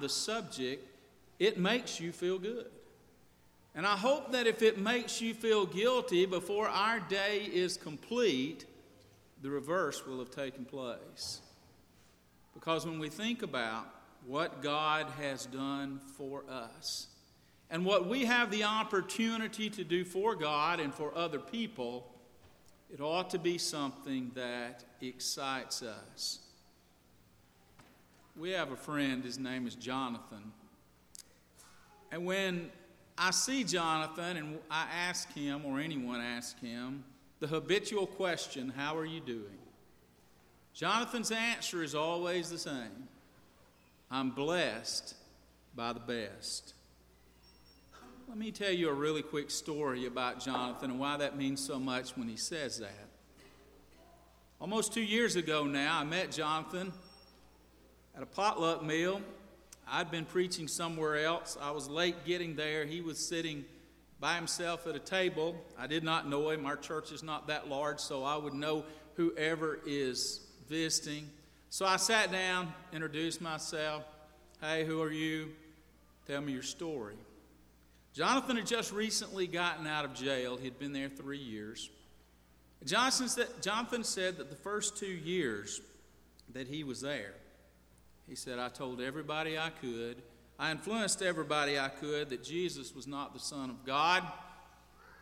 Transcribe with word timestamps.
the 0.00 0.08
subject, 0.08 0.86
it 1.38 1.58
makes 1.58 2.00
you 2.00 2.12
feel 2.12 2.38
good. 2.38 2.66
And 3.74 3.86
I 3.86 3.96
hope 3.96 4.32
that 4.32 4.46
if 4.46 4.62
it 4.62 4.78
makes 4.78 5.20
you 5.20 5.32
feel 5.32 5.64
guilty 5.64 6.26
before 6.26 6.68
our 6.68 7.00
day 7.00 7.48
is 7.52 7.76
complete, 7.76 8.66
the 9.42 9.50
reverse 9.50 10.04
will 10.06 10.18
have 10.18 10.30
taken 10.30 10.64
place. 10.64 11.40
Because 12.52 12.84
when 12.84 12.98
we 12.98 13.08
think 13.08 13.42
about 13.42 13.86
what 14.26 14.60
God 14.60 15.06
has 15.18 15.46
done 15.46 16.00
for 16.16 16.42
us 16.50 17.06
and 17.70 17.84
what 17.84 18.08
we 18.08 18.24
have 18.24 18.50
the 18.50 18.64
opportunity 18.64 19.70
to 19.70 19.84
do 19.84 20.04
for 20.04 20.34
God 20.34 20.80
and 20.80 20.92
for 20.92 21.16
other 21.16 21.38
people, 21.38 22.12
it 22.92 23.00
ought 23.00 23.30
to 23.30 23.38
be 23.38 23.56
something 23.56 24.32
that 24.34 24.84
excites 25.00 25.82
us. 25.82 26.40
We 28.36 28.50
have 28.50 28.70
a 28.70 28.76
friend, 28.76 29.24
his 29.24 29.38
name 29.38 29.66
is 29.66 29.74
Jonathan. 29.74 30.52
And 32.12 32.24
when 32.24 32.70
I 33.18 33.30
see 33.30 33.64
Jonathan 33.64 34.36
and 34.36 34.58
I 34.70 34.86
ask 35.08 35.32
him, 35.32 35.64
or 35.64 35.78
anyone 35.80 36.20
ask 36.20 36.58
him, 36.60 37.04
the 37.40 37.46
habitual 37.46 38.06
question, 38.06 38.72
How 38.74 38.96
are 38.96 39.04
you 39.04 39.20
doing? 39.20 39.58
Jonathan's 40.72 41.30
answer 41.30 41.82
is 41.82 41.94
always 41.94 42.50
the 42.50 42.58
same 42.58 43.08
I'm 44.10 44.30
blessed 44.30 45.14
by 45.74 45.92
the 45.92 46.00
best. 46.00 46.74
Let 48.28 48.38
me 48.38 48.52
tell 48.52 48.70
you 48.72 48.88
a 48.88 48.94
really 48.94 49.22
quick 49.22 49.50
story 49.50 50.06
about 50.06 50.38
Jonathan 50.38 50.92
and 50.92 51.00
why 51.00 51.16
that 51.16 51.36
means 51.36 51.60
so 51.60 51.80
much 51.80 52.16
when 52.16 52.28
he 52.28 52.36
says 52.36 52.78
that. 52.78 53.08
Almost 54.60 54.92
two 54.92 55.02
years 55.02 55.36
ago 55.36 55.64
now, 55.64 55.98
I 55.98 56.04
met 56.04 56.30
Jonathan 56.30 56.92
at 58.16 58.22
a 58.22 58.26
potluck 58.26 58.82
meal 58.82 59.20
I'd 59.92 60.10
been 60.10 60.24
preaching 60.24 60.68
somewhere 60.68 61.24
else. 61.24 61.58
I 61.60 61.72
was 61.72 61.88
late 61.88 62.24
getting 62.24 62.54
there. 62.54 62.86
He 62.86 63.00
was 63.00 63.18
sitting 63.18 63.64
by 64.20 64.36
himself 64.36 64.86
at 64.86 64.94
a 64.94 65.00
table. 65.00 65.56
I 65.76 65.88
did 65.88 66.04
not 66.04 66.28
know 66.28 66.50
him. 66.50 66.64
Our 66.64 66.76
church 66.76 67.10
is 67.10 67.24
not 67.24 67.48
that 67.48 67.68
large, 67.68 67.98
so 67.98 68.22
I 68.22 68.36
would 68.36 68.54
know 68.54 68.84
whoever 69.16 69.80
is 69.84 70.46
visiting. 70.68 71.28
So 71.70 71.86
I 71.86 71.96
sat 71.96 72.30
down, 72.30 72.72
introduced 72.92 73.40
myself. 73.40 74.04
Hey, 74.60 74.84
who 74.84 75.02
are 75.02 75.10
you? 75.10 75.48
Tell 76.28 76.40
me 76.40 76.52
your 76.52 76.62
story. 76.62 77.16
Jonathan 78.12 78.56
had 78.56 78.66
just 78.66 78.92
recently 78.92 79.48
gotten 79.48 79.88
out 79.88 80.04
of 80.04 80.14
jail. 80.14 80.56
He'd 80.56 80.78
been 80.78 80.92
there 80.92 81.08
three 81.08 81.38
years. 81.38 81.90
Jonathan 82.84 83.28
said, 84.04 84.36
that 84.38 84.50
the 84.50 84.56
first 84.56 84.96
two 84.98 85.06
years 85.06 85.80
that 86.52 86.68
he 86.68 86.84
was 86.84 87.00
there, 87.00 87.34
he 88.30 88.36
said, 88.36 88.60
I 88.60 88.68
told 88.68 89.00
everybody 89.00 89.58
I 89.58 89.70
could. 89.70 90.22
I 90.56 90.70
influenced 90.70 91.20
everybody 91.20 91.80
I 91.80 91.88
could 91.88 92.30
that 92.30 92.44
Jesus 92.44 92.94
was 92.94 93.08
not 93.08 93.34
the 93.34 93.40
Son 93.40 93.70
of 93.70 93.84
God. 93.84 94.22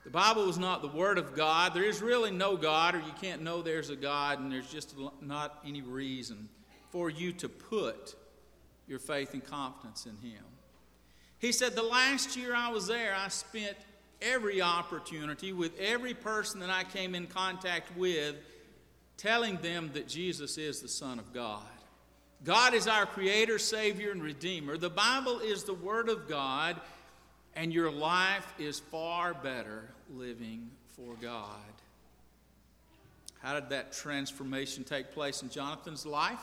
The 0.04 0.10
Bible 0.10 0.44
was 0.44 0.58
not 0.58 0.82
the 0.82 0.88
Word 0.88 1.16
of 1.16 1.34
God. 1.34 1.72
There 1.72 1.84
is 1.84 2.02
really 2.02 2.30
no 2.30 2.54
God, 2.54 2.94
or 2.94 2.98
you 2.98 3.12
can't 3.18 3.40
know 3.40 3.62
there's 3.62 3.88
a 3.88 3.96
God, 3.96 4.40
and 4.40 4.52
there's 4.52 4.70
just 4.70 4.94
not 5.22 5.58
any 5.66 5.80
reason 5.80 6.50
for 6.90 7.08
you 7.08 7.32
to 7.32 7.48
put 7.48 8.14
your 8.86 8.98
faith 8.98 9.32
and 9.32 9.42
confidence 9.42 10.04
in 10.04 10.16
Him. 10.18 10.44
He 11.38 11.50
said, 11.50 11.74
The 11.74 11.82
last 11.82 12.36
year 12.36 12.54
I 12.54 12.68
was 12.68 12.88
there, 12.88 13.14
I 13.16 13.28
spent 13.28 13.78
every 14.20 14.60
opportunity 14.60 15.54
with 15.54 15.72
every 15.80 16.12
person 16.12 16.60
that 16.60 16.70
I 16.70 16.84
came 16.84 17.14
in 17.14 17.26
contact 17.26 17.96
with 17.96 18.36
telling 19.16 19.56
them 19.56 19.92
that 19.94 20.08
Jesus 20.08 20.58
is 20.58 20.82
the 20.82 20.88
Son 20.88 21.18
of 21.18 21.32
God. 21.32 21.62
God 22.44 22.72
is 22.72 22.86
our 22.86 23.04
creator, 23.04 23.58
savior, 23.58 24.12
and 24.12 24.22
redeemer. 24.22 24.76
The 24.76 24.90
Bible 24.90 25.40
is 25.40 25.64
the 25.64 25.74
Word 25.74 26.08
of 26.08 26.28
God, 26.28 26.80
and 27.54 27.72
your 27.72 27.90
life 27.90 28.46
is 28.58 28.78
far 28.78 29.34
better 29.34 29.88
living 30.14 30.70
for 30.96 31.14
God. 31.20 31.56
How 33.40 33.58
did 33.58 33.70
that 33.70 33.92
transformation 33.92 34.84
take 34.84 35.12
place 35.12 35.42
in 35.42 35.50
Jonathan's 35.50 36.06
life? 36.06 36.38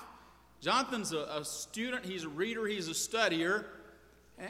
Jonathan's 0.62 1.14
a, 1.14 1.20
a 1.20 1.46
student, 1.46 2.06
he's 2.06 2.24
a 2.24 2.30
reader, 2.30 2.68
he's 2.68 2.90
a 2.90 2.92
studier, 2.92 3.66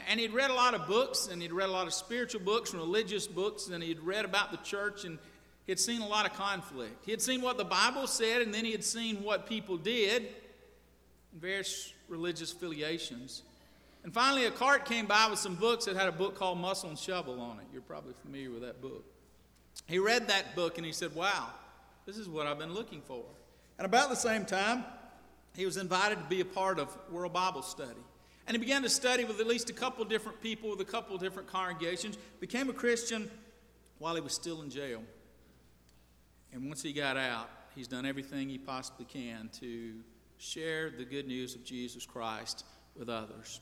and 0.08 0.18
he'd 0.18 0.32
read 0.32 0.50
a 0.50 0.54
lot 0.54 0.74
of 0.74 0.88
books, 0.88 1.28
and 1.30 1.40
he'd 1.40 1.52
read 1.52 1.68
a 1.68 1.72
lot 1.72 1.86
of 1.86 1.94
spiritual 1.94 2.40
books 2.40 2.72
and 2.72 2.80
religious 2.80 3.28
books, 3.28 3.68
and 3.68 3.82
he'd 3.84 4.00
read 4.00 4.24
about 4.24 4.50
the 4.50 4.58
church, 4.58 5.04
and 5.04 5.18
he'd 5.68 5.78
seen 5.78 6.00
a 6.00 6.06
lot 6.06 6.28
of 6.28 6.36
conflict. 6.36 7.04
He 7.04 7.12
had 7.12 7.22
seen 7.22 7.40
what 7.40 7.56
the 7.56 7.64
Bible 7.64 8.08
said, 8.08 8.42
and 8.42 8.52
then 8.52 8.64
he 8.64 8.72
had 8.72 8.82
seen 8.82 9.22
what 9.22 9.48
people 9.48 9.76
did 9.76 10.28
various 11.38 11.92
religious 12.08 12.52
affiliations. 12.52 13.42
And 14.04 14.12
finally, 14.12 14.46
a 14.46 14.50
cart 14.50 14.84
came 14.84 15.06
by 15.06 15.28
with 15.28 15.38
some 15.38 15.54
books 15.54 15.84
that 15.86 15.96
had 15.96 16.08
a 16.08 16.12
book 16.12 16.36
called 16.36 16.58
Muscle 16.58 16.88
and 16.88 16.98
Shovel 16.98 17.40
on 17.40 17.58
it. 17.58 17.66
You're 17.72 17.82
probably 17.82 18.14
familiar 18.22 18.50
with 18.50 18.62
that 18.62 18.80
book. 18.80 19.04
He 19.86 19.98
read 19.98 20.28
that 20.28 20.54
book 20.56 20.78
and 20.78 20.86
he 20.86 20.92
said, 20.92 21.14
Wow, 21.14 21.48
this 22.06 22.16
is 22.16 22.28
what 22.28 22.46
I've 22.46 22.58
been 22.58 22.72
looking 22.74 23.02
for. 23.02 23.24
And 23.78 23.84
about 23.84 24.08
the 24.08 24.16
same 24.16 24.44
time, 24.44 24.84
he 25.54 25.66
was 25.66 25.76
invited 25.76 26.16
to 26.18 26.24
be 26.24 26.40
a 26.40 26.44
part 26.44 26.78
of 26.78 26.96
World 27.10 27.32
Bible 27.32 27.62
Study. 27.62 28.00
And 28.46 28.54
he 28.54 28.58
began 28.58 28.82
to 28.82 28.88
study 28.88 29.24
with 29.24 29.40
at 29.40 29.46
least 29.46 29.70
a 29.70 29.72
couple 29.72 30.04
different 30.04 30.40
people, 30.40 30.70
with 30.70 30.80
a 30.80 30.84
couple 30.84 31.16
different 31.18 31.48
congregations, 31.48 32.16
became 32.38 32.70
a 32.70 32.72
Christian 32.72 33.28
while 33.98 34.14
he 34.14 34.20
was 34.20 34.34
still 34.34 34.62
in 34.62 34.70
jail. 34.70 35.02
And 36.52 36.68
once 36.68 36.82
he 36.82 36.92
got 36.92 37.16
out, 37.16 37.50
he's 37.74 37.88
done 37.88 38.06
everything 38.06 38.48
he 38.48 38.58
possibly 38.58 39.04
can 39.04 39.50
to 39.60 39.94
share 40.38 40.90
the 40.90 41.04
good 41.04 41.26
news 41.26 41.54
of 41.54 41.64
Jesus 41.64 42.06
Christ 42.06 42.64
with 42.96 43.08
others. 43.08 43.60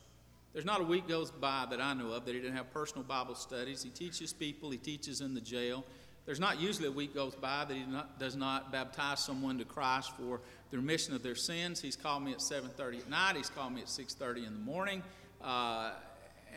There's 0.52 0.64
not 0.64 0.80
a 0.80 0.84
week 0.84 1.08
goes 1.08 1.30
by 1.30 1.66
that 1.70 1.80
I 1.80 1.94
know 1.94 2.12
of 2.12 2.24
that 2.24 2.34
he 2.34 2.40
didn't 2.40 2.56
have 2.56 2.72
personal 2.72 3.02
Bible 3.02 3.34
studies. 3.34 3.82
He 3.82 3.90
teaches 3.90 4.32
people, 4.32 4.70
he 4.70 4.78
teaches 4.78 5.20
in 5.20 5.34
the 5.34 5.40
jail. 5.40 5.84
There's 6.26 6.40
not 6.40 6.60
usually 6.60 6.88
a 6.88 6.92
week 6.92 7.14
goes 7.14 7.34
by 7.34 7.64
that 7.66 7.76
he 7.76 7.84
not, 7.84 8.18
does 8.18 8.36
not 8.36 8.72
baptize 8.72 9.20
someone 9.20 9.58
to 9.58 9.64
Christ 9.64 10.12
for 10.16 10.40
the 10.70 10.78
remission 10.78 11.14
of 11.14 11.22
their 11.22 11.34
sins. 11.34 11.80
He's 11.80 11.96
called 11.96 12.22
me 12.22 12.32
at 12.32 12.40
7:30 12.40 12.98
at 13.00 13.10
night. 13.10 13.36
He's 13.36 13.50
called 13.50 13.74
me 13.74 13.82
at 13.82 13.88
6:30 13.88 14.46
in 14.46 14.54
the 14.54 14.60
morning, 14.60 15.02
uh, 15.42 15.92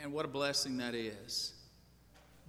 and 0.01 0.13
what 0.13 0.25
a 0.25 0.29
blessing 0.29 0.77
that 0.77 0.95
is 0.95 1.56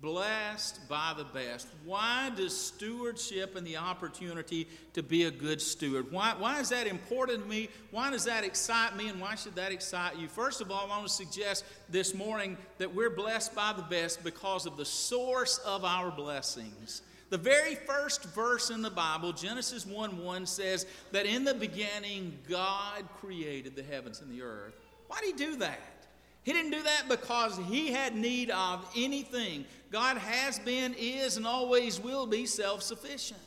blessed 0.00 0.88
by 0.88 1.12
the 1.16 1.24
best. 1.24 1.66
Why 1.84 2.30
does 2.36 2.56
stewardship 2.56 3.56
and 3.56 3.66
the 3.66 3.76
opportunity 3.76 4.68
to 4.92 5.02
be 5.02 5.24
a 5.24 5.30
good 5.30 5.60
steward? 5.60 6.12
Why, 6.12 6.34
why 6.38 6.60
is 6.60 6.68
that 6.68 6.86
important 6.86 7.42
to 7.42 7.48
me? 7.48 7.68
Why 7.90 8.10
does 8.10 8.24
that 8.24 8.44
excite 8.44 8.96
me? 8.96 9.08
And 9.08 9.20
why 9.20 9.34
should 9.34 9.56
that 9.56 9.72
excite 9.72 10.16
you? 10.16 10.28
First 10.28 10.60
of 10.60 10.70
all, 10.70 10.86
I 10.86 10.88
want 10.88 11.06
to 11.06 11.12
suggest 11.12 11.64
this 11.88 12.14
morning 12.14 12.56
that 12.78 12.94
we're 12.94 13.10
blessed 13.10 13.54
by 13.54 13.72
the 13.72 13.82
best 13.82 14.22
because 14.22 14.66
of 14.66 14.76
the 14.76 14.84
source 14.84 15.58
of 15.58 15.84
our 15.84 16.12
blessings. 16.12 17.02
The 17.30 17.38
very 17.38 17.74
first 17.74 18.24
verse 18.24 18.70
in 18.70 18.80
the 18.80 18.90
Bible, 18.90 19.32
Genesis 19.32 19.84
1 19.84 20.24
1, 20.24 20.46
says 20.46 20.86
that 21.12 21.26
in 21.26 21.44
the 21.44 21.54
beginning 21.54 22.38
God 22.48 23.04
created 23.20 23.76
the 23.76 23.82
heavens 23.82 24.20
and 24.20 24.30
the 24.30 24.42
earth. 24.42 24.74
Why 25.08 25.20
did 25.20 25.38
He 25.38 25.44
do 25.44 25.56
that? 25.56 25.97
He 26.44 26.52
didn't 26.52 26.70
do 26.70 26.82
that 26.82 27.08
because 27.08 27.58
he 27.68 27.92
had 27.92 28.16
need 28.16 28.50
of 28.50 28.86
anything. 28.96 29.64
God 29.90 30.16
has 30.16 30.58
been, 30.58 30.94
is, 30.98 31.36
and 31.36 31.46
always 31.46 32.00
will 32.00 32.26
be 32.26 32.46
self 32.46 32.82
sufficient. 32.82 33.40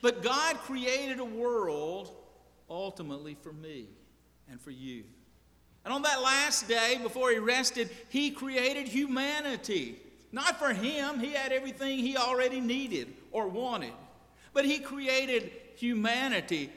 But 0.00 0.22
God 0.22 0.56
created 0.58 1.20
a 1.20 1.24
world 1.24 2.10
ultimately 2.68 3.36
for 3.40 3.52
me 3.52 3.86
and 4.50 4.60
for 4.60 4.70
you. 4.70 5.04
And 5.84 5.92
on 5.92 6.02
that 6.02 6.22
last 6.22 6.68
day, 6.68 6.98
before 7.02 7.30
he 7.30 7.38
rested, 7.38 7.90
he 8.08 8.30
created 8.30 8.88
humanity. 8.88 10.00
Not 10.30 10.58
for 10.58 10.72
him, 10.72 11.20
he 11.20 11.32
had 11.32 11.52
everything 11.52 11.98
he 11.98 12.16
already 12.16 12.60
needed 12.60 13.14
or 13.30 13.48
wanted. 13.48 13.92
But 14.52 14.64
he 14.64 14.78
created 14.78 15.50
humanity 15.76 16.70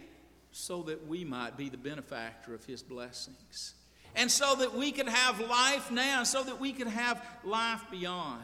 so 0.51 0.83
that 0.83 1.07
we 1.07 1.23
might 1.23 1.57
be 1.57 1.69
the 1.69 1.77
benefactor 1.77 2.53
of 2.53 2.65
his 2.65 2.81
blessings 2.81 3.73
and 4.15 4.31
so 4.31 4.55
that 4.55 4.75
we 4.75 4.91
could 4.91 5.09
have 5.09 5.39
life 5.39 5.91
now, 5.91 6.23
so 6.23 6.43
that 6.43 6.59
we 6.59 6.73
could 6.73 6.87
have 6.87 7.23
life 7.43 7.81
beyond. 7.91 8.41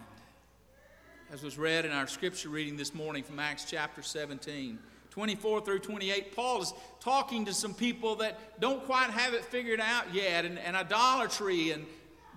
As 1.32 1.44
was 1.44 1.58
read 1.58 1.86
in 1.86 1.92
our 1.92 2.08
scripture 2.08 2.50
reading 2.50 2.76
this 2.76 2.94
morning 2.94 3.24
from 3.24 3.40
Acts 3.40 3.66
chapter 3.70 4.02
17. 4.02 4.78
24 5.12 5.62
through 5.62 5.80
28, 5.80 6.36
Paul 6.36 6.62
is 6.62 6.74
talking 7.02 7.46
to 7.46 7.54
some 7.54 7.74
people 7.74 8.16
that 8.18 8.60
don't 8.62 8.86
quite 8.86 9.10
have 9.10 9.34
it 9.34 9.44
figured 9.44 9.82
out 9.82 10.14
yet, 10.14 10.46
and, 10.46 10.58
and 10.58 10.76
idolatry 10.76 11.72
and 11.72 11.86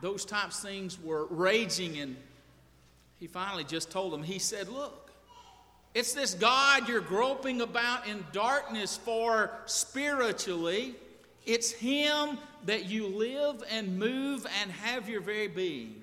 those 0.00 0.25
types 0.25 0.58
of 0.58 0.69
things 0.69 1.00
were 1.00 1.26
raging. 1.26 1.99
And 1.99 2.17
he 3.20 3.29
finally 3.29 3.62
just 3.62 3.91
told 3.91 4.12
them, 4.12 4.25
he 4.25 4.41
said, 4.41 4.69
Look, 4.69 5.12
it's 5.94 6.14
this 6.14 6.35
God 6.35 6.88
you're 6.88 7.00
groping 7.00 7.61
about 7.61 8.08
in 8.08 8.25
darkness 8.32 8.97
for 8.97 9.53
spiritually. 9.67 10.97
It's 11.46 11.70
Him 11.70 12.38
that 12.64 12.87
you 12.87 13.06
live 13.06 13.62
and 13.70 13.99
move 13.99 14.46
and 14.62 14.70
have 14.70 15.08
your 15.08 15.20
very 15.20 15.49
being. 15.49 16.02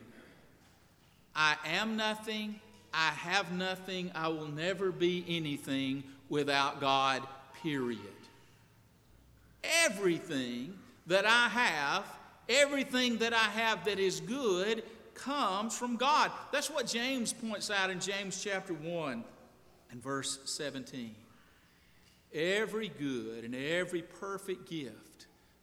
I 1.36 1.56
am 1.66 1.96
nothing. 1.96 2.60
I 2.94 3.10
have 3.10 3.52
nothing. 3.52 4.12
I 4.14 4.28
will 4.28 4.48
never 4.48 4.92
be 4.92 5.26
anything 5.28 6.04
without 6.30 6.80
God, 6.80 7.24
period. 7.64 8.00
Everything 9.64 10.78
that 11.08 11.26
I 11.26 11.48
have 11.50 12.06
Everything 12.52 13.18
that 13.20 13.34
I 13.34 13.38
have 13.38 13.86
that 13.86 13.98
is 13.98 14.20
good 14.20 14.84
comes 15.14 15.78
from 15.78 15.96
God. 15.96 16.32
That's 16.52 16.70
what 16.70 16.86
James 16.86 17.32
points 17.32 17.72
out 17.72 17.90
in 17.90 18.02
James 18.02 18.44
chapter 18.44 18.74
1 18.74 19.24
and 19.92 20.04
verse 20.04 20.40
17. 20.46 21.16
Every 22.34 22.90
good 22.90 23.46
and 23.46 23.56
every 23.56 24.02
perfect 24.02 24.70
gift 24.70 24.96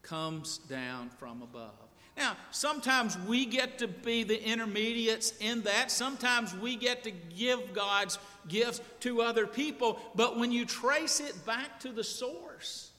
comes 0.09 0.59
down 0.59 1.11
from 1.11 1.43
above. 1.43 1.73
Now, 2.17 2.37
sometimes 2.51 3.17
we 3.29 3.47
get 3.47 3.79
to 3.79 3.87
be 3.87 4.25
the 4.25 4.43
intermediates 4.43 5.35
in 5.39 5.63
that. 5.63 5.91
Sometimes 5.91 6.55
we 6.57 6.75
get 6.75 7.05
to 7.05 7.13
give 7.13 7.73
God's 7.73 8.19
gifts 8.49 8.81
to 9.01 9.23
other 9.23 9.47
people. 9.47 10.01
But 10.17 10.37
when 10.37 10.51
you 10.51 10.65
trace 10.65 11.21
it 11.21 11.47
back 11.47 11.79
to 11.81 11.93
the 11.93 12.03
source, 12.03 12.91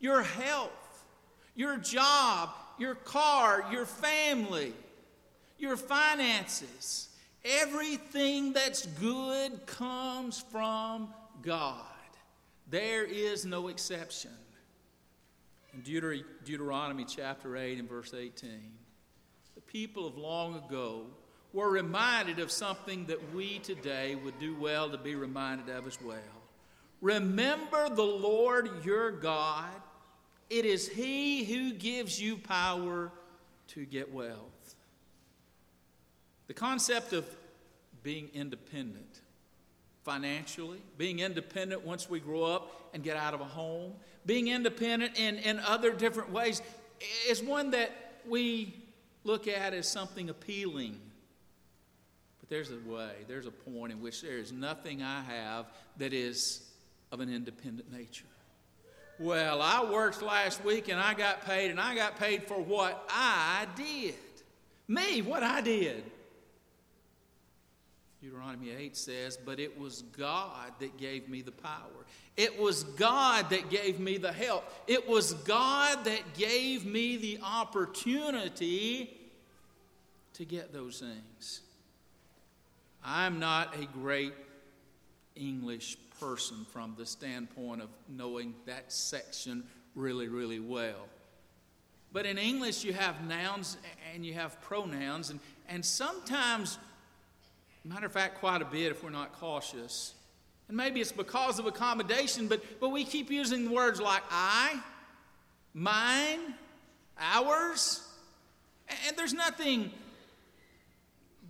your 0.00 0.22
health, 0.22 1.04
your 1.54 1.76
job, 1.76 2.50
your 2.78 2.96
car, 2.96 3.64
your 3.70 3.86
family, 3.86 4.72
your 5.58 5.76
finances, 5.76 7.10
everything 7.44 8.52
that's 8.52 8.86
good 8.86 9.66
comes 9.66 10.44
from 10.50 11.14
God. 11.42 11.84
There 12.70 13.04
is 13.04 13.44
no 13.44 13.68
exception. 13.68 14.32
In 15.78 15.84
Deuter- 15.84 16.24
Deuteronomy 16.44 17.04
chapter 17.04 17.56
8 17.56 17.78
and 17.78 17.88
verse 17.88 18.12
18, 18.12 18.50
the 19.54 19.60
people 19.60 20.08
of 20.08 20.18
long 20.18 20.56
ago 20.56 21.06
were 21.52 21.70
reminded 21.70 22.40
of 22.40 22.50
something 22.50 23.06
that 23.06 23.32
we 23.32 23.60
today 23.60 24.16
would 24.16 24.38
do 24.40 24.56
well 24.56 24.90
to 24.90 24.98
be 24.98 25.14
reminded 25.14 25.68
of 25.68 25.86
as 25.86 26.00
well. 26.02 26.18
Remember 27.00 27.88
the 27.88 28.02
Lord 28.02 28.84
your 28.84 29.12
God. 29.12 29.70
It 30.50 30.64
is 30.64 30.88
He 30.88 31.44
who 31.44 31.72
gives 31.74 32.20
you 32.20 32.38
power 32.38 33.12
to 33.68 33.84
get 33.86 34.12
wealth. 34.12 34.74
The 36.48 36.54
concept 36.54 37.12
of 37.12 37.24
being 38.02 38.30
independent 38.34 39.20
financially, 40.02 40.82
being 40.96 41.20
independent 41.20 41.84
once 41.84 42.10
we 42.10 42.18
grow 42.18 42.42
up 42.42 42.90
and 42.94 43.04
get 43.04 43.16
out 43.16 43.34
of 43.34 43.40
a 43.40 43.44
home, 43.44 43.92
being 44.28 44.48
independent 44.48 45.18
in, 45.18 45.38
in 45.38 45.58
other 45.60 45.90
different 45.90 46.30
ways 46.30 46.60
is 47.26 47.42
one 47.42 47.70
that 47.70 47.90
we 48.28 48.74
look 49.24 49.48
at 49.48 49.72
as 49.72 49.88
something 49.88 50.28
appealing. 50.28 51.00
But 52.38 52.50
there's 52.50 52.70
a 52.70 52.78
way, 52.86 53.12
there's 53.26 53.46
a 53.46 53.50
point 53.50 53.90
in 53.90 54.02
which 54.02 54.20
there 54.20 54.36
is 54.36 54.52
nothing 54.52 55.02
I 55.02 55.22
have 55.22 55.64
that 55.96 56.12
is 56.12 56.68
of 57.10 57.20
an 57.20 57.32
independent 57.34 57.90
nature. 57.90 58.26
Well, 59.18 59.62
I 59.62 59.82
worked 59.90 60.20
last 60.20 60.62
week 60.62 60.88
and 60.88 61.00
I 61.00 61.14
got 61.14 61.46
paid, 61.46 61.70
and 61.70 61.80
I 61.80 61.94
got 61.94 62.18
paid 62.18 62.44
for 62.44 62.60
what 62.60 63.08
I 63.08 63.66
did. 63.76 64.14
Me, 64.88 65.22
what 65.22 65.42
I 65.42 65.62
did. 65.62 66.04
Deuteronomy 68.20 68.72
8 68.72 68.94
says, 68.94 69.38
But 69.38 69.58
it 69.58 69.78
was 69.78 70.02
God 70.02 70.72
that 70.80 70.98
gave 70.98 71.30
me 71.30 71.40
the 71.40 71.52
power. 71.52 72.04
It 72.38 72.58
was 72.58 72.84
God 72.84 73.50
that 73.50 73.68
gave 73.68 74.00
me 74.00 74.16
the 74.16 74.32
help. 74.32 74.64
It 74.86 75.06
was 75.06 75.34
God 75.34 76.04
that 76.04 76.34
gave 76.34 76.86
me 76.86 77.18
the 77.18 77.40
opportunity 77.42 79.14
to 80.34 80.44
get 80.46 80.72
those 80.72 81.00
things. 81.00 81.60
I'm 83.04 83.38
not 83.38 83.74
a 83.76 83.84
great 83.86 84.32
English 85.36 85.98
person 86.18 86.64
from 86.72 86.94
the 86.96 87.04
standpoint 87.04 87.82
of 87.82 87.88
knowing 88.08 88.54
that 88.64 88.92
section 88.92 89.64
really, 89.94 90.28
really 90.28 90.60
well. 90.60 91.08
But 92.12 92.24
in 92.24 92.38
English, 92.38 92.84
you 92.84 92.94
have 92.94 93.22
nouns 93.26 93.76
and 94.14 94.24
you 94.24 94.32
have 94.34 94.60
pronouns, 94.62 95.30
and, 95.30 95.40
and 95.68 95.84
sometimes 95.84 96.78
Matter 97.88 98.06
of 98.06 98.12
fact, 98.12 98.38
quite 98.38 98.60
a 98.60 98.66
bit 98.66 98.90
if 98.90 99.02
we're 99.02 99.08
not 99.08 99.32
cautious. 99.40 100.14
And 100.68 100.76
maybe 100.76 101.00
it's 101.00 101.12
because 101.12 101.58
of 101.58 101.66
accommodation, 101.66 102.46
but, 102.46 102.62
but 102.78 102.90
we 102.90 103.04
keep 103.04 103.30
using 103.30 103.70
words 103.70 104.00
like 104.00 104.22
I, 104.30 104.78
mine, 105.72 106.54
ours. 107.18 108.06
And 109.06 109.16
there's 109.16 109.32
nothing 109.32 109.90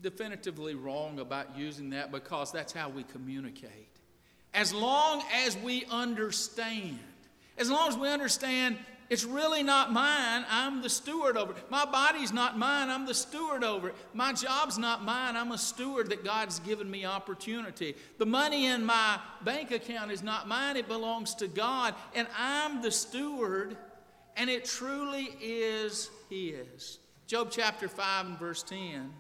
definitively 0.02 0.74
wrong 0.74 1.18
about 1.18 1.58
using 1.58 1.90
that 1.90 2.12
because 2.12 2.52
that's 2.52 2.72
how 2.72 2.88
we 2.88 3.02
communicate. 3.02 3.88
As 4.54 4.72
long 4.72 5.22
as 5.44 5.56
we 5.58 5.84
understand, 5.90 6.98
as 7.56 7.70
long 7.70 7.88
as 7.88 7.96
we 7.96 8.08
understand 8.08 8.78
it's 9.10 9.24
really 9.24 9.62
not 9.62 9.90
mine. 9.90 10.44
I'm 10.50 10.82
the 10.82 10.90
steward 10.90 11.38
over 11.38 11.52
it. 11.52 11.70
My 11.70 11.86
body's 11.86 12.32
not 12.32 12.58
mine. 12.58 12.90
I'm 12.90 13.06
the 13.06 13.14
steward 13.14 13.64
over 13.64 13.88
it. 13.88 13.94
My 14.12 14.34
job's 14.34 14.76
not 14.76 15.02
mine. 15.02 15.34
I'm 15.34 15.52
a 15.52 15.58
steward 15.58 16.10
that 16.10 16.24
God's 16.24 16.58
given 16.60 16.90
me 16.90 17.06
opportunity. 17.06 17.94
The 18.18 18.26
money 18.26 18.66
in 18.66 18.84
my 18.84 19.18
bank 19.44 19.70
account 19.70 20.12
is 20.12 20.22
not 20.22 20.46
mine. 20.46 20.76
It 20.76 20.88
belongs 20.88 21.34
to 21.36 21.48
God. 21.48 21.94
And 22.14 22.28
I'm 22.36 22.82
the 22.82 22.90
steward, 22.90 23.78
and 24.36 24.50
it 24.50 24.66
truly 24.66 25.30
is 25.40 26.10
His. 26.28 26.98
Job 27.26 27.48
chapter 27.50 27.88
5 27.88 28.26
and 28.26 28.38
verse 28.38 28.62
10. 28.62 29.10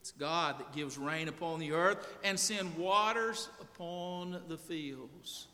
It's 0.00 0.12
God 0.12 0.58
that 0.60 0.72
gives 0.72 0.96
rain 0.96 1.26
upon 1.28 1.58
the 1.58 1.72
earth 1.72 2.06
and 2.22 2.38
send 2.38 2.76
waters 2.78 3.48
upon 3.60 4.40
the 4.48 4.56
fields 4.56 5.48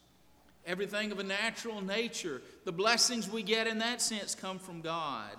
everything 0.66 1.12
of 1.12 1.18
a 1.18 1.22
natural 1.22 1.80
nature. 1.80 2.42
The 2.64 2.72
blessings 2.72 3.30
we 3.30 3.42
get 3.42 3.66
in 3.66 3.78
that 3.78 4.02
sense 4.02 4.34
come 4.34 4.58
from 4.58 4.80
God. 4.80 5.36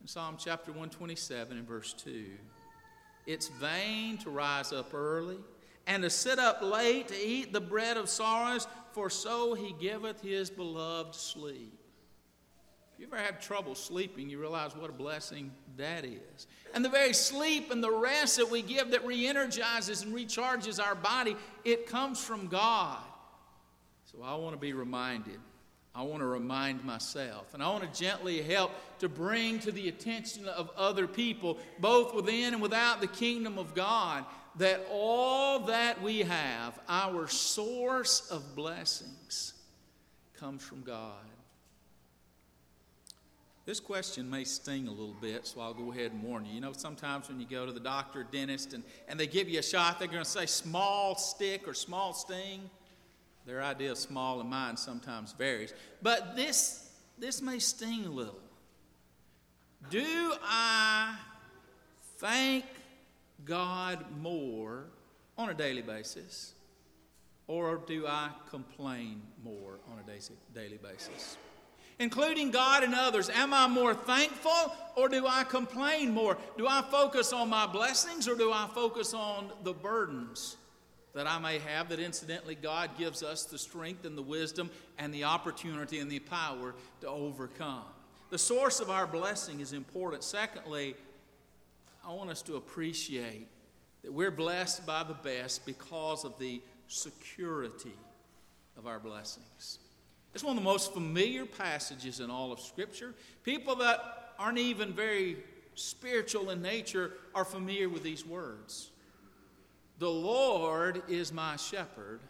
In 0.00 0.06
Psalm 0.06 0.36
chapter 0.38 0.70
127 0.70 1.58
and 1.58 1.68
verse 1.68 1.92
2, 1.92 2.24
it's 3.26 3.48
vain 3.48 4.16
to 4.18 4.30
rise 4.30 4.72
up 4.72 4.94
early 4.94 5.36
and 5.86 6.02
to 6.02 6.10
sit 6.10 6.38
up 6.38 6.62
late 6.62 7.08
to 7.08 7.16
eat 7.16 7.52
the 7.52 7.60
bread 7.60 7.96
of 7.96 8.08
sorrows, 8.08 8.66
for 8.92 9.10
so 9.10 9.54
he 9.54 9.74
giveth 9.80 10.20
his 10.20 10.50
beloved 10.50 11.14
sleep. 11.14 11.74
If 12.94 13.00
you 13.00 13.06
ever 13.06 13.22
have 13.22 13.40
trouble 13.40 13.74
sleeping, 13.74 14.28
you 14.28 14.40
realize 14.40 14.74
what 14.74 14.90
a 14.90 14.92
blessing 14.92 15.52
that 15.76 16.04
is. 16.04 16.46
And 16.74 16.84
the 16.84 16.88
very 16.88 17.12
sleep 17.12 17.70
and 17.70 17.82
the 17.82 17.92
rest 17.92 18.36
that 18.38 18.50
we 18.50 18.60
give 18.60 18.90
that 18.90 19.06
re 19.06 19.26
energizes 19.26 20.02
and 20.02 20.14
recharges 20.14 20.82
our 20.82 20.94
body, 20.94 21.36
it 21.64 21.86
comes 21.86 22.22
from 22.22 22.48
God. 22.48 22.98
I 24.22 24.34
want 24.36 24.54
to 24.54 24.60
be 24.60 24.72
reminded. 24.72 25.38
I 25.94 26.02
want 26.02 26.20
to 26.20 26.26
remind 26.26 26.84
myself. 26.84 27.54
And 27.54 27.62
I 27.62 27.70
want 27.70 27.92
to 27.92 28.00
gently 28.00 28.40
help 28.42 28.72
to 29.00 29.08
bring 29.08 29.58
to 29.60 29.72
the 29.72 29.88
attention 29.88 30.46
of 30.46 30.70
other 30.76 31.06
people, 31.06 31.58
both 31.80 32.14
within 32.14 32.54
and 32.54 32.62
without 32.62 33.00
the 33.00 33.06
kingdom 33.06 33.58
of 33.58 33.74
God, 33.74 34.24
that 34.56 34.86
all 34.90 35.60
that 35.60 36.00
we 36.02 36.20
have, 36.20 36.78
our 36.88 37.26
source 37.28 38.30
of 38.30 38.54
blessings, 38.54 39.54
comes 40.38 40.62
from 40.62 40.82
God. 40.82 41.14
This 43.68 43.80
question 43.80 44.30
may 44.30 44.44
sting 44.44 44.88
a 44.88 44.90
little 44.90 45.16
bit, 45.20 45.46
so 45.46 45.60
I'll 45.60 45.74
go 45.74 45.92
ahead 45.92 46.12
and 46.12 46.22
warn 46.22 46.46
you. 46.46 46.54
You 46.54 46.60
know, 46.62 46.72
sometimes 46.72 47.28
when 47.28 47.38
you 47.38 47.46
go 47.46 47.66
to 47.66 47.72
the 47.72 47.80
doctor, 47.80 48.24
dentist, 48.24 48.72
and, 48.72 48.82
and 49.08 49.20
they 49.20 49.26
give 49.26 49.46
you 49.48 49.58
a 49.58 49.62
shot, 49.62 49.98
they're 49.98 50.08
going 50.08 50.24
to 50.24 50.30
say 50.30 50.46
small 50.46 51.16
stick 51.16 51.68
or 51.68 51.74
small 51.74 52.14
sting. 52.14 52.70
Their 53.48 53.62
idea 53.62 53.92
of 53.92 53.96
small 53.96 54.40
and 54.42 54.50
mine 54.50 54.76
sometimes 54.76 55.32
varies. 55.32 55.72
But 56.02 56.36
this, 56.36 56.90
this 57.16 57.40
may 57.40 57.58
sting 57.58 58.04
a 58.04 58.10
little. 58.10 58.38
Do 59.88 60.34
I 60.42 61.16
thank 62.18 62.66
God 63.46 64.04
more 64.20 64.84
on 65.38 65.48
a 65.48 65.54
daily 65.54 65.80
basis? 65.80 66.52
Or 67.46 67.80
do 67.86 68.06
I 68.06 68.28
complain 68.50 69.22
more 69.42 69.78
on 69.90 69.98
a 69.98 70.54
daily 70.54 70.76
basis? 70.82 71.38
Including 71.98 72.50
God 72.50 72.84
and 72.84 72.94
others, 72.94 73.30
am 73.30 73.54
I 73.54 73.66
more 73.66 73.94
thankful 73.94 74.76
or 74.94 75.08
do 75.08 75.26
I 75.26 75.44
complain 75.44 76.12
more? 76.12 76.36
Do 76.58 76.66
I 76.68 76.84
focus 76.90 77.32
on 77.32 77.48
my 77.48 77.66
blessings 77.66 78.28
or 78.28 78.34
do 78.34 78.52
I 78.52 78.68
focus 78.74 79.14
on 79.14 79.50
the 79.64 79.72
burdens 79.72 80.58
that 81.14 81.26
I 81.26 81.38
may 81.38 81.58
have, 81.58 81.88
that 81.88 82.00
incidentally 82.00 82.54
God 82.54 82.90
gives 82.98 83.22
us 83.22 83.44
the 83.44 83.58
strength 83.58 84.04
and 84.04 84.16
the 84.16 84.22
wisdom 84.22 84.70
and 84.98 85.12
the 85.12 85.24
opportunity 85.24 85.98
and 85.98 86.10
the 86.10 86.18
power 86.18 86.74
to 87.00 87.08
overcome. 87.08 87.84
The 88.30 88.38
source 88.38 88.80
of 88.80 88.90
our 88.90 89.06
blessing 89.06 89.60
is 89.60 89.72
important. 89.72 90.22
Secondly, 90.22 90.94
I 92.06 92.12
want 92.12 92.30
us 92.30 92.42
to 92.42 92.56
appreciate 92.56 93.48
that 94.02 94.12
we're 94.12 94.30
blessed 94.30 94.86
by 94.86 95.02
the 95.02 95.14
best 95.14 95.66
because 95.66 96.24
of 96.24 96.38
the 96.38 96.60
security 96.88 97.96
of 98.76 98.86
our 98.86 98.98
blessings. 98.98 99.78
It's 100.34 100.44
one 100.44 100.56
of 100.56 100.62
the 100.62 100.68
most 100.68 100.92
familiar 100.92 101.46
passages 101.46 102.20
in 102.20 102.30
all 102.30 102.52
of 102.52 102.60
Scripture. 102.60 103.14
People 103.44 103.76
that 103.76 104.34
aren't 104.38 104.58
even 104.58 104.92
very 104.92 105.38
spiritual 105.74 106.50
in 106.50 106.62
nature 106.62 107.12
are 107.34 107.44
familiar 107.44 107.88
with 107.88 108.02
these 108.02 108.26
words. 108.26 108.90
The 109.98 110.10
Lord 110.10 111.02
is 111.08 111.32
my 111.32 111.56
shepherd, 111.56 112.20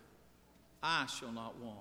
I 0.82 1.06
shall 1.06 1.32
not 1.32 1.58
want. 1.58 1.78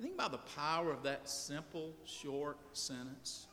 Think 0.00 0.14
about 0.14 0.32
the 0.32 0.38
power 0.56 0.90
of 0.90 1.02
that 1.04 1.28
simple, 1.28 1.92
short 2.04 2.56
sentence. 2.72 3.46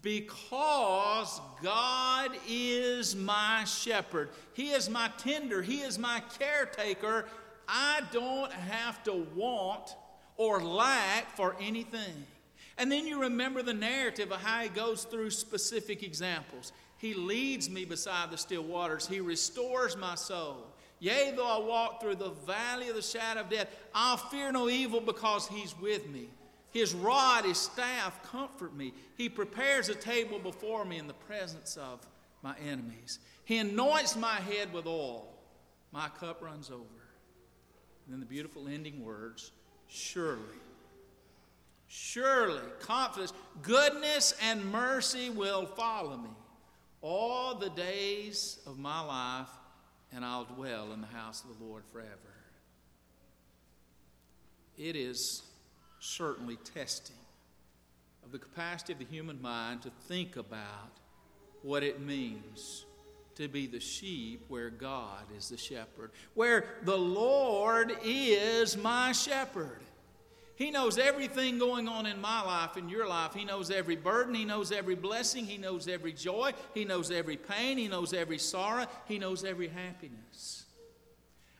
Because 0.00 1.40
God 1.62 2.30
is 2.48 3.14
my 3.14 3.64
shepherd. 3.64 4.30
He 4.54 4.70
is 4.70 4.88
my 4.88 5.10
tender. 5.18 5.60
He 5.60 5.80
is 5.80 5.98
my 5.98 6.22
caretaker. 6.38 7.26
I 7.68 8.00
don't 8.12 8.50
have 8.52 9.02
to 9.04 9.26
want 9.34 9.94
or 10.36 10.62
lack 10.62 11.36
for 11.36 11.54
anything. 11.60 12.26
And 12.78 12.90
then 12.90 13.06
you 13.06 13.20
remember 13.22 13.62
the 13.62 13.74
narrative 13.74 14.30
of 14.30 14.40
how 14.40 14.62
he 14.62 14.68
goes 14.68 15.04
through 15.04 15.30
specific 15.30 16.02
examples. 16.02 16.72
He 16.98 17.14
leads 17.14 17.70
me 17.70 17.84
beside 17.84 18.30
the 18.30 18.36
still 18.36 18.64
waters, 18.64 19.06
he 19.06 19.20
restores 19.20 19.96
my 19.96 20.16
soul. 20.16 20.66
Yea, 21.00 21.32
though 21.36 21.46
I 21.46 21.64
walk 21.64 22.00
through 22.00 22.16
the 22.16 22.30
valley 22.30 22.88
of 22.88 22.96
the 22.96 23.02
shadow 23.02 23.42
of 23.42 23.48
death, 23.48 23.68
I'll 23.94 24.16
fear 24.16 24.50
no 24.50 24.68
evil 24.68 25.00
because 25.00 25.46
he's 25.46 25.78
with 25.78 26.08
me. 26.08 26.28
His 26.72 26.92
rod, 26.92 27.44
his 27.44 27.56
staff 27.56 28.20
comfort 28.24 28.74
me. 28.74 28.92
He 29.16 29.28
prepares 29.28 29.88
a 29.88 29.94
table 29.94 30.40
before 30.40 30.84
me 30.84 30.98
in 30.98 31.06
the 31.06 31.14
presence 31.14 31.76
of 31.76 32.06
my 32.42 32.54
enemies. 32.68 33.20
He 33.44 33.58
anoints 33.58 34.16
my 34.16 34.34
head 34.34 34.72
with 34.72 34.86
oil. 34.86 35.28
My 35.92 36.08
cup 36.08 36.42
runs 36.42 36.68
over. 36.68 36.82
And 38.04 38.12
then 38.12 38.20
the 38.20 38.26
beautiful 38.26 38.68
ending 38.68 39.04
words 39.04 39.52
surely, 39.86 40.40
surely, 41.86 42.60
confidence, 42.80 43.32
goodness 43.62 44.34
and 44.42 44.64
mercy 44.70 45.30
will 45.30 45.64
follow 45.64 46.16
me 46.16 46.30
all 47.00 47.54
the 47.54 47.70
days 47.70 48.58
of 48.66 48.78
my 48.78 49.00
life, 49.00 49.48
and 50.12 50.24
I'll 50.24 50.44
dwell 50.44 50.92
in 50.92 51.00
the 51.00 51.06
house 51.06 51.44
of 51.44 51.58
the 51.58 51.64
Lord 51.64 51.84
forever. 51.92 52.10
It 54.76 54.96
is 54.96 55.42
certainly 56.00 56.56
testing 56.74 57.16
of 58.24 58.32
the 58.32 58.38
capacity 58.38 58.92
of 58.92 58.98
the 58.98 59.04
human 59.04 59.40
mind 59.42 59.82
to 59.82 59.90
think 60.06 60.36
about 60.36 60.92
what 61.62 61.82
it 61.82 62.00
means 62.00 62.84
to 63.34 63.48
be 63.48 63.66
the 63.66 63.80
sheep 63.80 64.44
where 64.48 64.70
God 64.70 65.22
is 65.36 65.48
the 65.48 65.56
shepherd, 65.56 66.10
where 66.34 66.64
the 66.82 66.96
Lord 66.96 67.96
is 68.02 68.76
my 68.76 69.12
shepherd. 69.12 69.80
He 70.58 70.72
knows 70.72 70.98
everything 70.98 71.60
going 71.60 71.86
on 71.86 72.04
in 72.04 72.20
my 72.20 72.42
life, 72.42 72.76
in 72.76 72.88
your 72.88 73.06
life. 73.06 73.32
He 73.32 73.44
knows 73.44 73.70
every 73.70 73.94
burden. 73.94 74.34
He 74.34 74.44
knows 74.44 74.72
every 74.72 74.96
blessing. 74.96 75.46
He 75.46 75.56
knows 75.56 75.86
every 75.86 76.12
joy. 76.12 76.50
He 76.74 76.84
knows 76.84 77.12
every 77.12 77.36
pain. 77.36 77.78
He 77.78 77.86
knows 77.86 78.12
every 78.12 78.38
sorrow. 78.38 78.86
He 79.06 79.20
knows 79.20 79.44
every 79.44 79.68
happiness. 79.68 80.64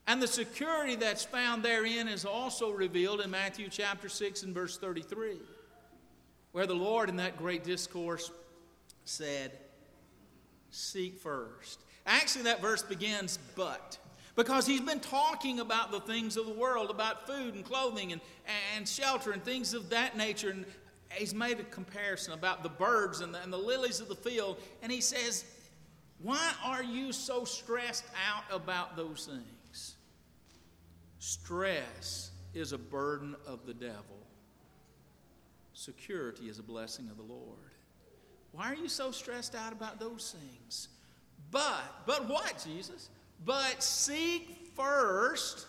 And 0.08 0.20
the 0.20 0.26
security 0.26 0.96
that's 0.96 1.24
found 1.24 1.62
therein 1.62 2.08
is 2.08 2.24
also 2.24 2.72
revealed 2.72 3.20
in 3.20 3.30
Matthew 3.30 3.68
chapter 3.70 4.08
6 4.08 4.42
and 4.42 4.52
verse 4.52 4.76
33, 4.76 5.36
where 6.50 6.66
the 6.66 6.74
Lord 6.74 7.08
in 7.08 7.18
that 7.18 7.36
great 7.36 7.62
discourse 7.62 8.32
said, 9.04 9.52
Seek 10.72 11.20
first. 11.20 11.78
Actually, 12.04 12.42
that 12.44 12.60
verse 12.60 12.82
begins, 12.82 13.38
but. 13.54 13.96
Because 14.38 14.68
he's 14.68 14.80
been 14.80 15.00
talking 15.00 15.58
about 15.58 15.90
the 15.90 15.98
things 15.98 16.36
of 16.36 16.46
the 16.46 16.52
world, 16.52 16.90
about 16.90 17.26
food 17.26 17.56
and 17.56 17.64
clothing 17.64 18.12
and, 18.12 18.20
and 18.76 18.88
shelter 18.88 19.32
and 19.32 19.42
things 19.42 19.74
of 19.74 19.90
that 19.90 20.16
nature. 20.16 20.50
And 20.50 20.64
he's 21.10 21.34
made 21.34 21.58
a 21.58 21.64
comparison 21.64 22.34
about 22.34 22.62
the 22.62 22.68
birds 22.68 23.20
and 23.20 23.34
the, 23.34 23.42
and 23.42 23.52
the 23.52 23.58
lilies 23.58 23.98
of 23.98 24.06
the 24.06 24.14
field. 24.14 24.58
And 24.80 24.92
he 24.92 25.00
says, 25.00 25.44
Why 26.22 26.52
are 26.64 26.84
you 26.84 27.10
so 27.10 27.44
stressed 27.44 28.04
out 28.28 28.44
about 28.54 28.94
those 28.96 29.28
things? 29.28 29.96
Stress 31.18 32.30
is 32.54 32.72
a 32.72 32.78
burden 32.78 33.34
of 33.44 33.66
the 33.66 33.74
devil. 33.74 34.22
Security 35.74 36.44
is 36.44 36.60
a 36.60 36.62
blessing 36.62 37.08
of 37.10 37.16
the 37.16 37.24
Lord. 37.24 37.72
Why 38.52 38.70
are 38.70 38.76
you 38.76 38.88
so 38.88 39.10
stressed 39.10 39.56
out 39.56 39.72
about 39.72 39.98
those 39.98 40.36
things? 40.38 40.90
But, 41.50 41.82
but 42.06 42.28
what, 42.28 42.64
Jesus? 42.64 43.10
But 43.44 43.82
seek 43.82 44.72
first. 44.74 45.66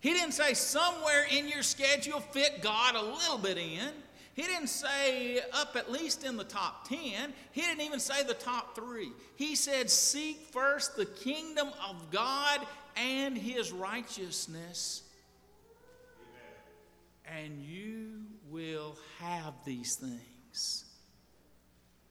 He 0.00 0.10
didn't 0.12 0.32
say 0.32 0.54
somewhere 0.54 1.26
in 1.30 1.48
your 1.48 1.62
schedule 1.62 2.20
fit 2.20 2.62
God 2.62 2.94
a 2.94 3.02
little 3.02 3.38
bit 3.38 3.58
in. 3.58 3.90
He 4.34 4.42
didn't 4.42 4.68
say 4.68 5.40
up 5.54 5.76
at 5.76 5.90
least 5.90 6.22
in 6.22 6.36
the 6.36 6.44
top 6.44 6.86
10. 6.88 7.32
He 7.52 7.62
didn't 7.62 7.80
even 7.80 7.98
say 7.98 8.22
the 8.22 8.34
top 8.34 8.76
three. 8.76 9.10
He 9.36 9.56
said, 9.56 9.88
Seek 9.88 10.38
first 10.52 10.94
the 10.94 11.06
kingdom 11.06 11.68
of 11.88 12.10
God 12.10 12.60
and 12.96 13.36
his 13.36 13.72
righteousness, 13.72 15.02
and 17.24 17.62
you 17.62 18.24
will 18.50 18.96
have 19.20 19.54
these 19.64 19.96
things. 19.96 20.84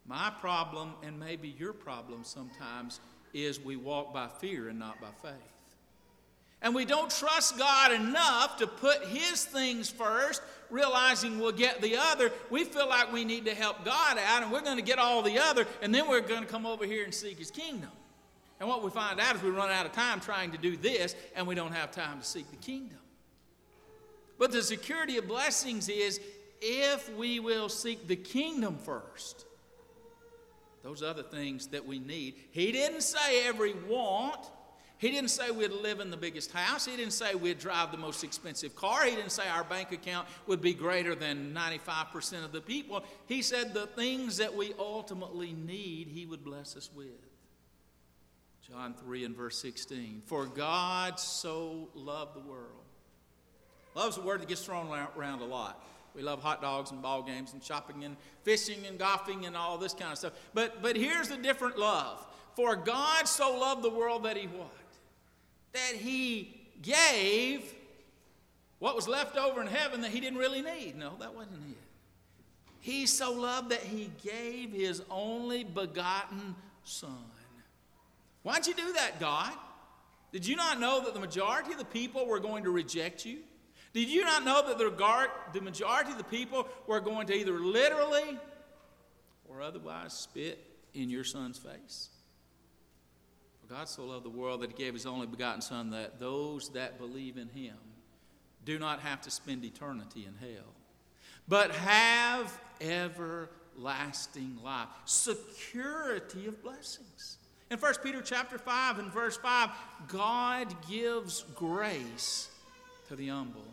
My 0.08 0.32
problem, 0.40 0.94
and 1.04 1.20
maybe 1.20 1.50
your 1.50 1.74
problem 1.74 2.24
sometimes, 2.24 3.00
is 3.36 3.60
we 3.60 3.76
walk 3.76 4.14
by 4.14 4.28
fear 4.40 4.70
and 4.70 4.80
not 4.80 5.00
by 5.02 5.10
faith. 5.22 5.34
And 6.62 6.74
we 6.74 6.86
don't 6.86 7.12
trust 7.12 7.58
God 7.58 7.92
enough 7.92 8.58
to 8.58 8.66
put 8.66 9.04
His 9.06 9.44
things 9.44 9.90
first, 9.90 10.42
realizing 10.70 11.38
we'll 11.38 11.52
get 11.52 11.82
the 11.82 11.98
other. 11.98 12.32
We 12.50 12.64
feel 12.64 12.88
like 12.88 13.12
we 13.12 13.26
need 13.26 13.46
to 13.46 13.54
help 13.54 13.84
God 13.84 14.18
out, 14.18 14.42
and 14.42 14.52
we're 14.52 14.62
going 14.62 14.78
to 14.78 14.84
get 14.84 14.98
all 14.98 15.22
the 15.22 15.38
other, 15.38 15.68
and 15.82 15.94
then 15.94 16.08
we're 16.08 16.22
going 16.22 16.42
to 16.42 16.48
come 16.48 16.66
over 16.66 16.86
here 16.86 17.04
and 17.04 17.14
seek 17.14 17.38
His 17.38 17.52
kingdom. 17.52 17.92
And 18.60 18.70
what 18.70 18.84
we 18.84 18.90
find 18.90 19.20
out 19.20 19.36
is 19.36 19.44
we 19.44 19.50
run 19.50 19.70
out 19.70 19.86
of 19.86 19.92
time 19.92 20.22
trying 20.22 20.52
to 20.52 20.58
do 20.58 20.78
this, 20.78 21.14
and 21.36 21.46
we 21.46 21.56
don't 21.56 21.74
have 21.74 21.92
time 21.92 22.20
to 22.20 22.26
seek 22.26 22.50
the 22.50 22.58
kingdom. 22.58 22.98
But 24.40 24.52
the 24.52 24.64
security 24.64 25.18
of 25.18 25.28
blessings 25.28 25.90
is 25.90 26.22
if 26.62 27.14
we 27.16 27.40
will 27.40 27.70
seek 27.70 28.08
the 28.08 28.16
kingdom 28.16 28.78
first, 28.78 29.46
those 30.86 31.02
other 31.02 31.24
things 31.24 31.66
that 31.68 31.84
we 31.84 31.98
need. 31.98 32.36
He 32.52 32.72
didn't 32.72 33.02
say 33.02 33.48
every 33.48 33.74
want. 33.74 34.52
He 35.00 35.10
didn't 35.10 35.32
say 35.32 35.50
we'd 35.50 35.72
live 35.72 36.00
in 36.00 36.12
the 36.12 36.18
biggest 36.18 36.52
house. 36.52 36.86
He 36.86 36.96
didn't 36.96 37.14
say 37.14 37.34
we'd 37.34 37.58
drive 37.58 37.92
the 37.92 37.98
most 37.98 38.24
expensive 38.24 38.76
car. 38.76 39.04
He 39.04 39.16
didn't 39.16 39.32
say 39.32 39.48
our 39.48 39.64
bank 39.64 39.92
account 39.92 40.28
would 40.46 40.62
be 40.62 40.76
greater 40.76 41.16
than 41.16 41.56
95% 41.56 42.46
of 42.46 42.52
the 42.52 42.62
people. 42.62 43.04
He 43.26 43.42
said 43.42 43.74
the 43.74 43.88
things 43.88 44.38
that 44.38 44.56
we 44.56 44.74
ultimately 44.78 45.54
need, 45.54 46.08
He 46.08 46.28
would 46.28 46.44
bless 46.44 46.78
us 46.78 46.92
with. 46.96 47.08
John 48.70 48.94
3 48.94 49.26
and 49.26 49.36
verse 49.36 49.58
16. 49.58 50.22
For 50.28 50.46
God 50.46 51.20
so 51.20 51.90
loved 51.96 52.36
the 52.36 52.48
world. 52.48 52.86
Love's 53.96 54.18
a 54.18 54.22
word 54.22 54.42
that 54.42 54.48
gets 54.48 54.64
thrown 54.64 54.88
around 55.18 55.42
a 55.42 55.46
lot. 55.46 55.84
We 56.16 56.22
love 56.22 56.42
hot 56.42 56.62
dogs 56.62 56.92
and 56.92 57.02
ball 57.02 57.22
games 57.22 57.54
and 57.54 57.64
shopping 57.64 58.04
and 58.04 58.16
fishing 58.44 58.86
and 58.88 58.98
golfing 58.98 59.46
and 59.46 59.56
all 59.56 59.78
this 59.78 59.94
kind 59.94 60.12
of 60.12 60.18
stuff. 60.18 60.34
But, 60.54 60.82
but 60.82 60.96
here's 60.96 61.30
a 61.32 61.38
different 61.38 61.78
love. 61.78 62.26
For 62.56 62.76
God 62.76 63.28
so 63.28 63.58
loved 63.58 63.84
the 63.84 63.90
world 63.90 64.24
that 64.24 64.38
he 64.38 64.48
what? 64.48 64.72
That 65.74 65.96
he 65.96 66.58
gave 66.82 67.74
what 68.80 68.96
was 68.96 69.08
left 69.08 69.38
over 69.38 69.62
in 69.62 69.68
heaven 69.68 70.02
that 70.02 70.12
he 70.12 70.20
didn't 70.20 70.40
really 70.40 70.62
need. 70.62 70.96
No, 70.96 71.14
that 71.20 71.36
wasn't 71.36 71.60
it. 71.70 71.78
He 72.80 73.08
so 73.08 73.34
loved 73.34 73.72
that 73.72 73.82
he 73.82 74.12
gave 74.24 74.72
his 74.72 75.02
only 75.10 75.64
begotten 75.64 76.56
Son. 76.84 77.10
Why'd 78.44 78.68
you 78.68 78.76
do 78.76 78.94
that, 78.94 79.20
God? 79.20 79.54
Did 80.32 80.46
you 80.46 80.56
not 80.56 80.80
know 80.80 81.04
that 81.04 81.16
the 81.16 81.20
majority 81.20 81.72
of 81.72 81.80
the 81.80 81.86
people 81.86 82.28
were 82.28 82.40
going 82.40 82.64
to 82.66 82.70
reject 82.70 83.26
you? 83.26 83.40
Did 83.96 84.10
you 84.10 84.26
not 84.26 84.44
know 84.44 84.62
that 84.68 84.78
the, 84.78 85.30
the 85.54 85.62
majority 85.62 86.12
of 86.12 86.18
the 86.18 86.26
people 86.26 86.68
were 86.86 87.00
going 87.00 87.28
to 87.28 87.34
either 87.34 87.54
literally 87.54 88.38
or 89.48 89.62
otherwise 89.62 90.12
spit 90.12 90.60
in 90.94 91.10
your 91.10 91.24
son's 91.24 91.58
face? 91.58 92.10
For 93.62 93.74
God 93.74 93.88
so 93.88 94.04
loved 94.04 94.26
the 94.26 94.30
world 94.30 94.64
that 94.64 94.72
he 94.72 94.76
gave 94.76 94.94
his 94.94 95.06
only 95.06 95.28
begotten 95.28 95.62
Son 95.62 95.92
that 95.92 96.20
those 96.20 96.68
that 96.72 96.98
believe 96.98 97.38
in 97.38 97.48
him 97.48 97.78
do 98.66 98.78
not 98.78 99.00
have 99.00 99.22
to 99.22 99.32
spend 99.32 99.64
eternity 99.64 100.28
in 100.28 100.36
hell, 100.46 100.74
but 101.48 101.72
have 101.72 102.60
everlasting 102.82 104.60
life, 104.62 104.90
security 105.06 106.48
of 106.48 106.62
blessings. 106.62 107.38
In 107.72 107.78
1 107.78 107.94
Peter 108.04 108.22
chapter 108.22 108.58
5 108.58 109.00
and 109.00 109.10
verse 109.14 109.38
5, 109.38 109.70
God 110.10 110.76
gives 110.86 111.46
grace 111.56 112.50
to 113.08 113.16
the 113.16 113.30
humble. 113.30 113.64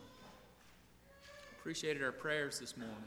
Appreciated 1.63 2.03
our 2.03 2.11
prayers 2.11 2.59
this 2.59 2.75
morning. 2.75 2.97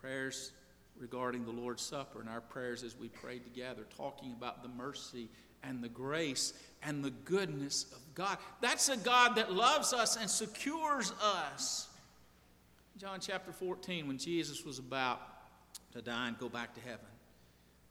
Prayers 0.00 0.52
regarding 0.98 1.44
the 1.44 1.50
Lord's 1.50 1.82
Supper 1.82 2.18
and 2.18 2.30
our 2.30 2.40
prayers 2.40 2.82
as 2.82 2.96
we 2.96 3.08
prayed 3.08 3.44
together, 3.44 3.82
talking 3.94 4.32
about 4.32 4.62
the 4.62 4.70
mercy 4.70 5.28
and 5.62 5.84
the 5.84 5.88
grace 5.90 6.54
and 6.82 7.04
the 7.04 7.10
goodness 7.10 7.84
of 7.92 7.98
God. 8.14 8.38
That's 8.62 8.88
a 8.88 8.96
God 8.96 9.36
that 9.36 9.52
loves 9.52 9.92
us 9.92 10.16
and 10.16 10.30
secures 10.30 11.12
us. 11.22 11.88
John 12.96 13.20
chapter 13.20 13.52
14, 13.52 14.08
when 14.08 14.16
Jesus 14.16 14.64
was 14.64 14.78
about 14.78 15.20
to 15.92 16.00
die 16.00 16.28
and 16.28 16.38
go 16.38 16.48
back 16.48 16.72
to 16.72 16.80
heaven, 16.80 17.04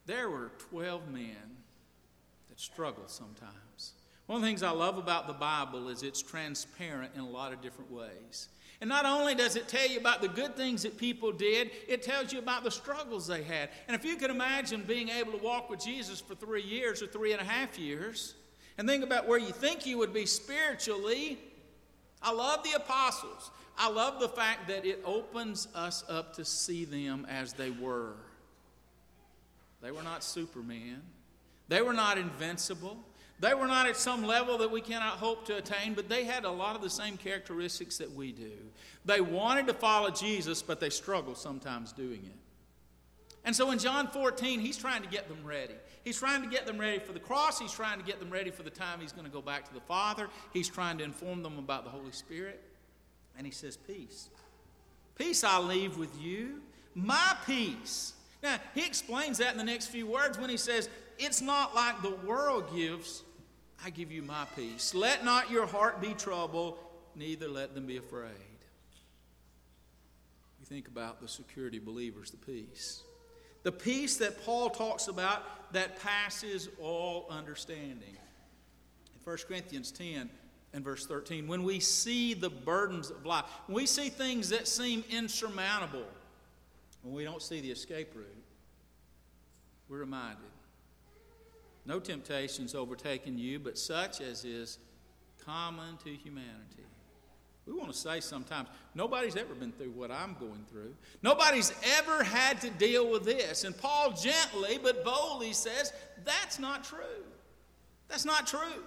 there 0.06 0.28
were 0.28 0.50
12 0.70 1.08
men 1.12 1.36
that 2.48 2.58
struggled 2.58 3.10
sometimes. 3.10 3.92
One 4.26 4.38
of 4.38 4.42
the 4.42 4.48
things 4.48 4.64
I 4.64 4.70
love 4.70 4.98
about 4.98 5.28
the 5.28 5.34
Bible 5.34 5.88
is 5.88 6.02
it's 6.02 6.20
transparent 6.20 7.12
in 7.14 7.20
a 7.20 7.30
lot 7.30 7.52
of 7.52 7.60
different 7.60 7.92
ways. 7.92 8.48
And 8.80 8.88
not 8.88 9.06
only 9.06 9.34
does 9.34 9.56
it 9.56 9.68
tell 9.68 9.88
you 9.88 9.98
about 9.98 10.20
the 10.20 10.28
good 10.28 10.56
things 10.56 10.82
that 10.82 10.98
people 10.98 11.32
did, 11.32 11.70
it 11.88 12.02
tells 12.02 12.32
you 12.32 12.38
about 12.38 12.64
the 12.64 12.70
struggles 12.70 13.26
they 13.26 13.42
had. 13.42 13.70
And 13.86 13.94
if 13.94 14.04
you 14.04 14.16
can 14.16 14.30
imagine 14.30 14.82
being 14.86 15.08
able 15.08 15.32
to 15.32 15.38
walk 15.38 15.70
with 15.70 15.80
Jesus 15.80 16.20
for 16.20 16.34
three 16.34 16.62
years 16.62 17.02
or 17.02 17.06
three 17.06 17.32
and 17.32 17.40
a 17.40 17.44
half 17.44 17.78
years, 17.78 18.34
and 18.76 18.88
think 18.88 19.04
about 19.04 19.28
where 19.28 19.38
you 19.38 19.52
think 19.52 19.86
you 19.86 19.98
would 19.98 20.12
be 20.12 20.26
spiritually, 20.26 21.38
I 22.20 22.32
love 22.32 22.64
the 22.64 22.72
apostles. 22.72 23.50
I 23.78 23.90
love 23.90 24.20
the 24.20 24.28
fact 24.28 24.68
that 24.68 24.84
it 24.84 25.02
opens 25.04 25.68
us 25.74 26.04
up 26.08 26.34
to 26.36 26.44
see 26.44 26.84
them 26.84 27.26
as 27.28 27.52
they 27.52 27.70
were. 27.70 28.14
They 29.82 29.90
were 29.90 30.02
not 30.02 30.24
supermen, 30.24 31.02
they 31.68 31.82
were 31.82 31.92
not 31.92 32.18
invincible. 32.18 32.98
They 33.44 33.52
were 33.52 33.66
not 33.66 33.86
at 33.86 33.98
some 33.98 34.24
level 34.24 34.56
that 34.56 34.70
we 34.70 34.80
cannot 34.80 35.18
hope 35.18 35.44
to 35.48 35.58
attain, 35.58 35.92
but 35.92 36.08
they 36.08 36.24
had 36.24 36.46
a 36.46 36.50
lot 36.50 36.76
of 36.76 36.80
the 36.80 36.88
same 36.88 37.18
characteristics 37.18 37.98
that 37.98 38.10
we 38.10 38.32
do. 38.32 38.52
They 39.04 39.20
wanted 39.20 39.66
to 39.66 39.74
follow 39.74 40.08
Jesus, 40.08 40.62
but 40.62 40.80
they 40.80 40.88
struggled 40.88 41.36
sometimes 41.36 41.92
doing 41.92 42.22
it. 42.24 42.38
And 43.44 43.54
so 43.54 43.70
in 43.70 43.78
John 43.78 44.08
14, 44.08 44.60
he's 44.60 44.78
trying 44.78 45.02
to 45.02 45.08
get 45.10 45.28
them 45.28 45.36
ready. 45.44 45.74
He's 46.04 46.18
trying 46.18 46.40
to 46.40 46.48
get 46.48 46.64
them 46.64 46.78
ready 46.78 46.98
for 46.98 47.12
the 47.12 47.20
cross. 47.20 47.58
He's 47.58 47.70
trying 47.70 47.98
to 47.98 48.04
get 48.06 48.18
them 48.18 48.30
ready 48.30 48.50
for 48.50 48.62
the 48.62 48.70
time 48.70 48.98
he's 48.98 49.12
going 49.12 49.26
to 49.26 49.30
go 49.30 49.42
back 49.42 49.68
to 49.68 49.74
the 49.74 49.80
Father. 49.82 50.30
He's 50.54 50.70
trying 50.70 50.96
to 50.96 51.04
inform 51.04 51.42
them 51.42 51.58
about 51.58 51.84
the 51.84 51.90
Holy 51.90 52.12
Spirit. 52.12 52.62
And 53.36 53.46
he 53.46 53.52
says, 53.52 53.76
Peace. 53.76 54.30
Peace 55.18 55.44
I 55.44 55.58
leave 55.58 55.98
with 55.98 56.18
you, 56.18 56.62
my 56.94 57.36
peace. 57.44 58.14
Now, 58.42 58.56
he 58.74 58.86
explains 58.86 59.36
that 59.36 59.52
in 59.52 59.58
the 59.58 59.64
next 59.64 59.88
few 59.88 60.06
words 60.06 60.38
when 60.38 60.48
he 60.48 60.56
says, 60.56 60.88
It's 61.18 61.42
not 61.42 61.74
like 61.74 62.00
the 62.00 62.16
world 62.26 62.74
gives, 62.74 63.22
I 63.84 63.90
give 63.90 64.10
you 64.10 64.22
my 64.22 64.46
peace. 64.56 64.94
Let 64.94 65.24
not 65.24 65.50
your 65.50 65.66
heart 65.66 66.00
be 66.00 66.14
troubled, 66.14 66.78
neither 67.14 67.48
let 67.48 67.74
them 67.74 67.86
be 67.86 67.98
afraid. 67.98 68.30
We 70.58 70.64
think 70.64 70.88
about 70.88 71.20
the 71.20 71.28
security 71.28 71.78
believers, 71.78 72.30
the 72.30 72.38
peace. 72.38 73.02
The 73.62 73.72
peace 73.72 74.16
that 74.16 74.42
Paul 74.44 74.70
talks 74.70 75.08
about 75.08 75.72
that 75.74 76.00
passes 76.00 76.68
all 76.80 77.26
understanding. 77.28 78.16
In 79.14 79.20
1 79.22 79.36
Corinthians 79.46 79.92
10, 79.92 80.30
and 80.74 80.84
verse 80.84 81.06
13. 81.06 81.46
When 81.46 81.62
we 81.62 81.78
see 81.78 82.34
the 82.34 82.50
burdens 82.50 83.10
of 83.10 83.24
life, 83.24 83.44
when 83.66 83.76
we 83.76 83.86
see 83.86 84.08
things 84.08 84.48
that 84.50 84.66
seem 84.66 85.04
insurmountable, 85.08 86.04
when 87.02 87.14
we 87.14 87.22
don't 87.22 87.40
see 87.40 87.60
the 87.60 87.70
escape 87.70 88.12
route, 88.14 88.26
we're 89.88 89.98
reminded 89.98 90.53
no 91.86 92.00
temptations 92.00 92.74
overtaken 92.74 93.38
you, 93.38 93.58
but 93.58 93.78
such 93.78 94.20
as 94.20 94.44
is 94.44 94.78
common 95.44 95.96
to 96.04 96.10
humanity. 96.10 96.84
We 97.66 97.72
want 97.72 97.90
to 97.92 97.98
say 97.98 98.20
sometimes, 98.20 98.68
nobody's 98.94 99.36
ever 99.36 99.54
been 99.54 99.72
through 99.72 99.90
what 99.92 100.10
I'm 100.10 100.36
going 100.38 100.64
through. 100.70 100.94
Nobody's 101.22 101.72
ever 101.98 102.22
had 102.22 102.60
to 102.60 102.70
deal 102.70 103.10
with 103.10 103.24
this. 103.24 103.64
And 103.64 103.76
Paul 103.76 104.12
gently 104.12 104.78
but 104.82 105.02
boldly 105.02 105.54
says, 105.54 105.92
that's 106.24 106.58
not 106.58 106.84
true. 106.84 107.24
That's 108.08 108.26
not 108.26 108.46
true. 108.46 108.82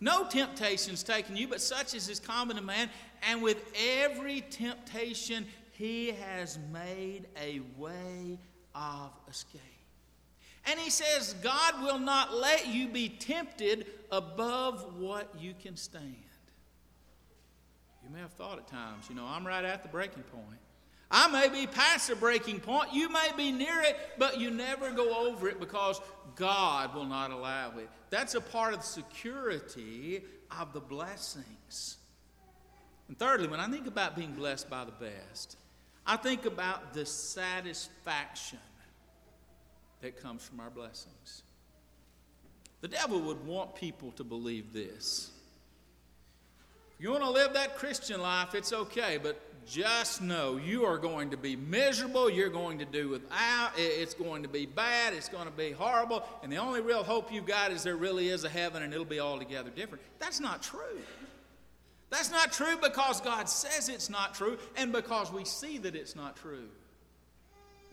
No 0.00 0.24
temptation's 0.24 1.02
taken 1.02 1.36
you, 1.36 1.48
but 1.48 1.60
such 1.60 1.94
as 1.94 2.08
is 2.08 2.20
common 2.20 2.56
to 2.56 2.62
man. 2.62 2.90
And 3.28 3.42
with 3.42 3.64
every 4.00 4.42
temptation, 4.50 5.46
he 5.72 6.12
has 6.12 6.58
made 6.72 7.26
a 7.40 7.60
way 7.76 8.38
of 8.74 9.10
escape. 9.28 9.60
And 10.66 10.78
he 10.78 10.90
says, 10.90 11.34
God 11.42 11.82
will 11.82 11.98
not 11.98 12.34
let 12.34 12.68
you 12.68 12.88
be 12.88 13.08
tempted 13.08 13.86
above 14.10 14.96
what 14.98 15.32
you 15.38 15.54
can 15.60 15.76
stand. 15.76 16.14
You 18.04 18.10
may 18.10 18.20
have 18.20 18.32
thought 18.32 18.58
at 18.58 18.68
times, 18.68 19.06
you 19.08 19.14
know, 19.14 19.26
I'm 19.26 19.46
right 19.46 19.64
at 19.64 19.82
the 19.82 19.88
breaking 19.88 20.22
point. 20.24 20.58
I 21.10 21.28
may 21.28 21.48
be 21.48 21.66
past 21.66 22.08
the 22.08 22.16
breaking 22.16 22.60
point. 22.60 22.92
You 22.92 23.10
may 23.10 23.30
be 23.36 23.52
near 23.52 23.80
it, 23.82 23.98
but 24.18 24.40
you 24.40 24.50
never 24.50 24.90
go 24.90 25.28
over 25.28 25.48
it 25.48 25.60
because 25.60 26.00
God 26.36 26.94
will 26.94 27.04
not 27.04 27.30
allow 27.30 27.76
it. 27.78 27.90
That's 28.08 28.34
a 28.34 28.40
part 28.40 28.72
of 28.72 28.80
the 28.80 28.86
security 28.86 30.22
of 30.58 30.72
the 30.72 30.80
blessings. 30.80 31.98
And 33.08 33.18
thirdly, 33.18 33.48
when 33.48 33.60
I 33.60 33.68
think 33.68 33.86
about 33.86 34.16
being 34.16 34.32
blessed 34.32 34.70
by 34.70 34.86
the 34.86 34.92
best, 34.92 35.58
I 36.06 36.16
think 36.16 36.46
about 36.46 36.94
the 36.94 37.04
satisfaction 37.04 38.58
that 40.02 40.20
comes 40.20 40.44
from 40.44 40.60
our 40.60 40.70
blessings. 40.70 41.42
The 42.82 42.88
devil 42.88 43.20
would 43.20 43.46
want 43.46 43.74
people 43.74 44.10
to 44.12 44.24
believe 44.24 44.72
this. 44.72 45.30
If 46.98 47.04
you 47.04 47.10
want 47.10 47.22
to 47.22 47.30
live 47.30 47.54
that 47.54 47.76
Christian 47.78 48.20
life, 48.20 48.54
it's 48.54 48.72
okay, 48.72 49.18
but 49.22 49.40
just 49.66 50.20
know 50.20 50.56
you 50.56 50.84
are 50.84 50.98
going 50.98 51.30
to 51.30 51.36
be 51.36 51.54
miserable. 51.54 52.28
You're 52.28 52.48
going 52.48 52.78
to 52.80 52.84
do 52.84 53.08
without. 53.08 53.72
It's 53.76 54.14
going 54.14 54.42
to 54.42 54.48
be 54.48 54.66
bad. 54.66 55.14
It's 55.14 55.28
going 55.28 55.46
to 55.46 55.52
be 55.52 55.70
horrible. 55.70 56.24
And 56.42 56.52
the 56.52 56.56
only 56.56 56.80
real 56.80 57.04
hope 57.04 57.32
you've 57.32 57.46
got 57.46 57.70
is 57.70 57.84
there 57.84 57.96
really 57.96 58.28
is 58.28 58.42
a 58.42 58.48
heaven 58.48 58.82
and 58.82 58.92
it'll 58.92 59.04
be 59.04 59.20
altogether 59.20 59.70
different. 59.70 60.02
That's 60.18 60.40
not 60.40 60.62
true. 60.62 61.00
That's 62.10 62.30
not 62.30 62.52
true 62.52 62.76
because 62.82 63.20
God 63.20 63.48
says 63.48 63.88
it's 63.88 64.10
not 64.10 64.34
true 64.34 64.58
and 64.76 64.92
because 64.92 65.32
we 65.32 65.44
see 65.44 65.78
that 65.78 65.94
it's 65.94 66.16
not 66.16 66.36
true. 66.36 66.68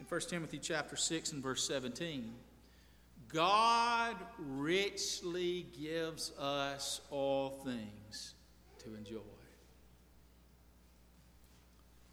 In 0.09 0.15
1 0.15 0.21
Timothy 0.21 0.57
chapter 0.57 0.95
6 0.95 1.33
and 1.33 1.43
verse 1.43 1.67
17, 1.67 2.33
God 3.31 4.15
richly 4.39 5.67
gives 5.79 6.31
us 6.39 7.01
all 7.11 7.61
things 7.63 8.33
to 8.79 8.95
enjoy 8.95 9.17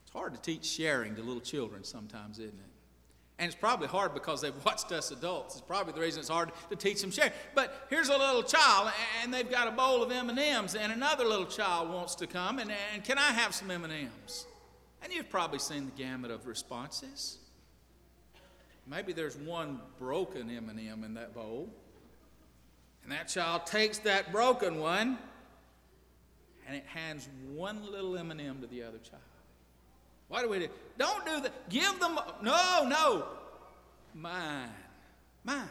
It's 0.03 0.13
hard 0.13 0.35
to 0.35 0.41
teach 0.41 0.67
sharing 0.67 1.15
to 1.17 1.23
little 1.23 1.41
children 1.41 1.85
sometimes, 1.85 2.39
isn't 2.39 2.51
it? 2.51 2.71
And 3.39 3.47
it's 3.47 3.59
probably 3.59 3.89
hard 3.89 4.13
because 4.13 4.43
they've 4.43 4.65
watched 4.65 4.93
us 4.93 5.11
adults. 5.11 5.55
It's 5.55 5.65
probably 5.67 5.95
the 5.95 6.01
reason 6.01 6.21
it's 6.21 6.29
hard 6.29 6.53
to 6.69 6.77
teach 6.77 7.01
them 7.01 7.11
sharing. 7.11 7.33
But 7.55 7.87
here's 7.89 8.11
a 8.11 8.19
little 8.19 8.43
child, 8.43 8.93
and 9.23 9.33
they've 9.33 9.51
got 9.51 9.69
a 9.69 9.71
bowl 9.71 10.03
of 10.03 10.11
M&Ms, 10.11 10.75
and 10.75 10.93
another 10.93 11.25
little 11.25 11.47
child 11.47 11.91
wants 11.91 12.15
to 12.17 12.27
come, 12.27 12.59
and, 12.59 12.71
and 12.93 13.05
can 13.05 13.17
I 13.17 13.33
have 13.33 13.55
some 13.55 13.71
M&Ms? 13.71 14.45
And 15.03 15.13
you've 15.13 15.31
probably 15.31 15.59
seen 15.59 15.87
the 15.87 15.93
gamut 15.93 16.31
of 16.31 16.47
responses. 16.47 17.39
Maybe 18.89 19.13
there's 19.13 19.37
one 19.37 19.81
broken 19.99 20.49
M&M 20.49 21.05
in 21.05 21.15
that 21.15 21.35
bowl, 21.35 21.69
and 23.03 23.11
that 23.11 23.29
child 23.29 23.67
takes 23.67 23.99
that 23.99 24.33
broken 24.33 24.79
one, 24.79 25.19
and 26.67 26.77
it 26.77 26.85
hands 26.87 27.29
one 27.53 27.85
little 27.91 28.17
M&M 28.17 28.61
to 28.61 28.67
the 28.67 28.83
other 28.83 28.99
child. 28.99 29.23
Why 30.29 30.43
do 30.43 30.49
we 30.49 30.59
do? 30.61 30.69
Don't 30.99 31.25
do 31.25 31.41
that. 31.41 31.69
Give 31.69 31.99
them. 32.01 32.19
No, 32.43 32.87
no. 32.89 33.25
Mine. 34.15 34.71
Mine. 35.45 35.69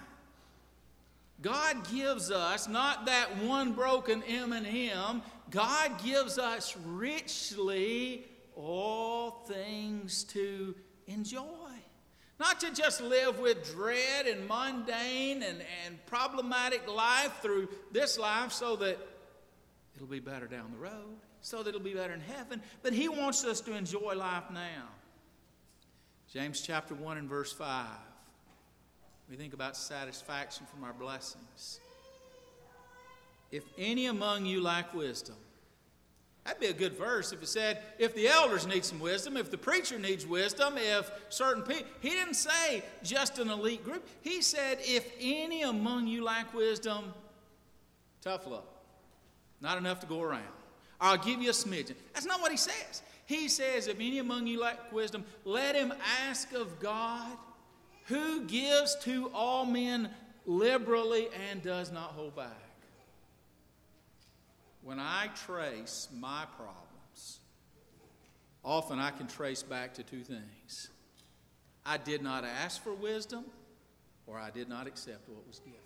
God 1.42 1.90
gives 1.92 2.32
us 2.32 2.68
not 2.68 3.06
that 3.08 3.38
one 3.44 3.74
broken 3.74 4.24
M&M. 4.24 5.22
God 5.52 6.04
gives 6.04 6.38
us 6.38 6.76
richly 6.86 8.26
all 8.56 9.32
things 9.48 10.24
to 10.26 10.74
enjoy. 11.08 11.65
Not 12.40 12.60
to 12.62 12.74
just 12.74 13.02
live 13.02 13.40
with 13.40 13.74
dread 13.74 14.28
and 14.28 14.48
mundane 14.48 15.42
and, 15.42 15.62
and 15.86 16.06
problematic 16.06 16.88
life 16.92 17.40
through 17.42 17.70
this 17.92 18.20
life 18.20 18.52
so 18.52 18.76
that 18.78 18.98
it'll 19.96 20.08
be 20.08 20.20
better 20.20 20.48
down 20.48 20.72
the 20.72 20.78
road 20.78 21.18
so 21.46 21.62
that 21.62 21.70
it'll 21.70 21.80
be 21.80 21.94
better 21.94 22.14
in 22.14 22.22
heaven. 22.22 22.60
But 22.82 22.94
He 22.94 23.08
wants 23.08 23.46
us 23.46 23.62
to 23.62 23.74
enjoy 23.76 24.16
life 24.16 24.46
now. 24.52 24.90
James 26.34 26.60
chapter 26.62 26.96
1 26.96 27.20
and 27.20 27.30
verse 27.30 27.54
5. 27.54 27.86
We 29.30 29.36
think 29.36 29.54
about 29.54 29.78
satisfaction 29.78 30.66
from 30.66 30.84
our 30.84 30.94
blessings. 30.94 31.80
If 33.52 33.64
any 33.78 34.08
among 34.08 34.48
you 34.48 34.60
lack 34.60 34.92
wisdom, 34.96 35.36
That'd 36.46 36.62
be 36.62 36.68
a 36.68 36.74
good 36.74 36.96
verse 36.96 37.32
if 37.32 37.42
it 37.42 37.48
said, 37.48 37.82
if 37.98 38.14
the 38.14 38.28
elders 38.28 38.68
need 38.68 38.86
some 38.86 39.00
wisdom, 39.00 39.36
if 39.36 39.50
the 39.50 39.58
preacher 39.58 39.98
needs 39.98 40.28
wisdom, 40.28 40.76
if 40.78 41.10
certain 41.30 41.64
people. 41.64 41.88
He 42.02 42.12
didn't 42.12 42.36
say 42.36 42.84
just 43.02 43.40
an 43.40 43.50
elite 43.50 43.84
group. 43.84 44.08
He 44.22 44.44
said, 44.44 44.78
if 44.82 45.12
any 45.20 45.64
among 45.64 46.06
you 46.08 46.24
lack 46.24 46.54
wisdom, 46.54 47.14
tough 48.22 48.46
luck. 48.46 48.68
Not 49.60 49.80
enough 49.80 50.00
to 50.02 50.06
go 50.06 50.22
around. 50.22 50.44
I'll 51.02 51.18
give 51.18 51.42
you 51.42 51.50
a 51.50 51.54
smidgen. 51.54 51.96
That's 52.14 52.28
not 52.28 52.42
what 52.42 52.52
he 52.52 52.58
says. 52.58 53.02
He 53.26 53.48
says, 53.48 53.88
If 53.88 53.96
any 53.96 54.20
among 54.20 54.48
you 54.48 54.62
lack 54.62 54.92
wisdom, 54.92 55.26
let 55.44 55.76
him 55.76 55.94
ask 56.28 56.54
of 56.54 56.80
God, 56.80 57.32
who 58.06 58.42
gives 58.42 58.96
to 59.04 59.32
all 59.34 59.66
men 59.66 60.10
liberally 60.46 61.28
and 61.50 61.62
does 61.64 61.92
not 61.92 62.12
hold 62.12 62.36
back. 62.36 62.65
When 64.86 65.00
I 65.00 65.30
trace 65.48 66.08
my 66.16 66.46
problems, 66.56 67.40
often 68.64 69.00
I 69.00 69.10
can 69.10 69.26
trace 69.26 69.64
back 69.64 69.96
to 69.96 70.04
two 70.04 70.22
things 70.22 70.92
I 71.84 71.98
did 71.98 72.22
not 72.22 72.46
ask 72.46 72.84
for 72.84 72.94
wisdom, 72.94 73.46
or 74.28 74.38
I 74.38 74.52
did 74.52 74.70
not 74.70 74.86
accept 74.86 75.28
what 75.28 75.46
was 75.48 75.58
given. 75.58 75.80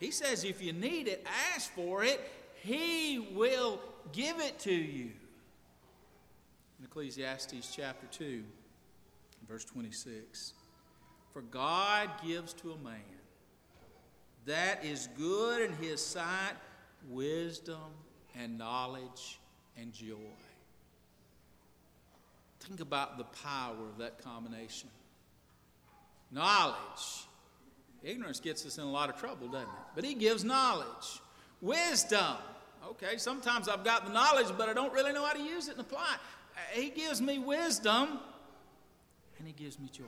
He 0.00 0.10
says, 0.10 0.42
if 0.42 0.60
you 0.60 0.72
need 0.72 1.06
it, 1.06 1.24
ask 1.54 1.72
for 1.72 2.02
it, 2.02 2.20
he 2.62 3.28
will 3.32 3.80
give 4.12 4.40
it 4.40 4.58
to 4.60 4.74
you. 4.74 5.10
in 6.78 6.84
Ecclesiastes 6.86 7.72
chapter 7.74 8.06
2, 8.10 8.42
verse 9.48 9.64
26. 9.64 10.54
For 11.32 11.42
God 11.42 12.10
gives 12.26 12.52
to 12.54 12.72
a 12.72 12.78
man 12.78 13.00
that 14.44 14.84
is 14.84 15.08
good 15.16 15.62
in 15.62 15.72
his 15.74 16.04
sight 16.04 16.54
wisdom 17.08 17.92
and 18.38 18.58
knowledge 18.58 19.38
and 19.76 19.92
joy. 19.92 20.16
Think 22.60 22.80
about 22.80 23.18
the 23.18 23.24
power 23.24 23.76
of 23.90 23.98
that 23.98 24.22
combination. 24.22 24.90
Knowledge. 26.30 27.26
Ignorance 28.02 28.40
gets 28.40 28.66
us 28.66 28.78
in 28.78 28.84
a 28.84 28.90
lot 28.90 29.08
of 29.08 29.16
trouble, 29.16 29.48
doesn't 29.48 29.68
it? 29.68 29.74
But 29.94 30.04
he 30.04 30.14
gives 30.14 30.44
knowledge. 30.44 31.20
Wisdom. 31.60 32.36
Okay, 32.86 33.16
sometimes 33.16 33.68
I've 33.68 33.84
got 33.84 34.06
the 34.06 34.12
knowledge, 34.12 34.48
but 34.56 34.68
I 34.68 34.72
don't 34.72 34.92
really 34.92 35.12
know 35.12 35.24
how 35.24 35.32
to 35.32 35.42
use 35.42 35.68
it 35.68 35.72
and 35.72 35.80
apply 35.80 36.14
it. 36.14 36.80
He 36.80 36.90
gives 36.90 37.20
me 37.20 37.38
wisdom, 37.38 38.20
and 39.38 39.46
he 39.46 39.52
gives 39.52 39.78
me 39.78 39.88
joy. 39.92 40.04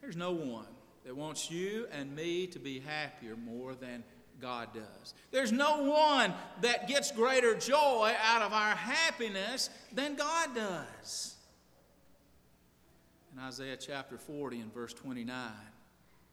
There's 0.00 0.16
no 0.16 0.32
one 0.32 0.66
that 1.06 1.16
wants 1.16 1.50
you 1.50 1.86
and 1.90 2.14
me 2.14 2.46
to 2.48 2.58
be 2.58 2.80
happier 2.80 3.36
more 3.36 3.74
than 3.74 4.04
God 4.44 4.74
does. 4.74 5.14
There's 5.30 5.52
no 5.52 5.84
one 5.84 6.34
that 6.60 6.86
gets 6.86 7.10
greater 7.10 7.54
joy 7.54 8.12
out 8.22 8.42
of 8.42 8.52
our 8.52 8.74
happiness 8.74 9.70
than 9.90 10.16
God 10.16 10.54
does. 10.54 11.34
In 13.32 13.42
Isaiah 13.42 13.78
chapter 13.78 14.18
40 14.18 14.60
and 14.60 14.74
verse 14.74 14.92
29, 14.92 15.34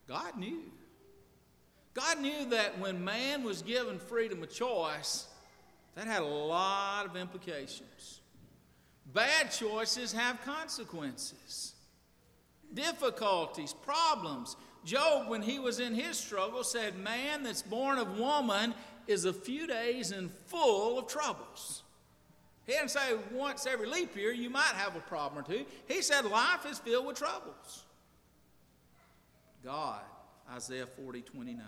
God 0.09 0.37
knew. 0.37 0.59
God 1.93 2.19
knew 2.19 2.49
that 2.49 2.77
when 2.79 3.01
man 3.01 3.45
was 3.45 3.61
given 3.61 3.97
freedom 3.97 4.43
of 4.43 4.51
choice, 4.51 5.27
that 5.95 6.05
had 6.05 6.21
a 6.21 6.25
lot 6.25 7.05
of 7.05 7.15
implications. 7.15 8.19
Bad 9.13 9.53
choices 9.53 10.11
have 10.11 10.43
consequences, 10.43 11.75
difficulties, 12.73 13.73
problems. 13.73 14.57
Job, 14.83 15.29
when 15.29 15.41
he 15.41 15.59
was 15.59 15.79
in 15.79 15.93
his 15.93 16.17
struggle, 16.17 16.63
said, 16.63 16.97
Man 16.97 17.43
that's 17.43 17.61
born 17.61 17.99
of 17.99 18.17
woman 18.17 18.73
is 19.07 19.25
a 19.25 19.33
few 19.33 19.67
days 19.67 20.11
and 20.11 20.31
full 20.47 20.97
of 20.97 21.07
troubles. 21.07 21.83
He 22.65 22.73
didn't 22.73 22.89
say 22.89 23.15
once 23.31 23.65
every 23.65 23.87
leap 23.87 24.15
year 24.15 24.31
you 24.31 24.49
might 24.49 24.73
have 24.75 24.95
a 24.95 24.99
problem 25.01 25.43
or 25.43 25.47
two. 25.47 25.65
He 25.87 26.01
said 26.01 26.25
life 26.25 26.65
is 26.65 26.79
filled 26.79 27.05
with 27.05 27.17
troubles. 27.17 27.85
God, 29.63 30.01
Isaiah 30.51 30.85
40 30.87 31.21
29, 31.21 31.65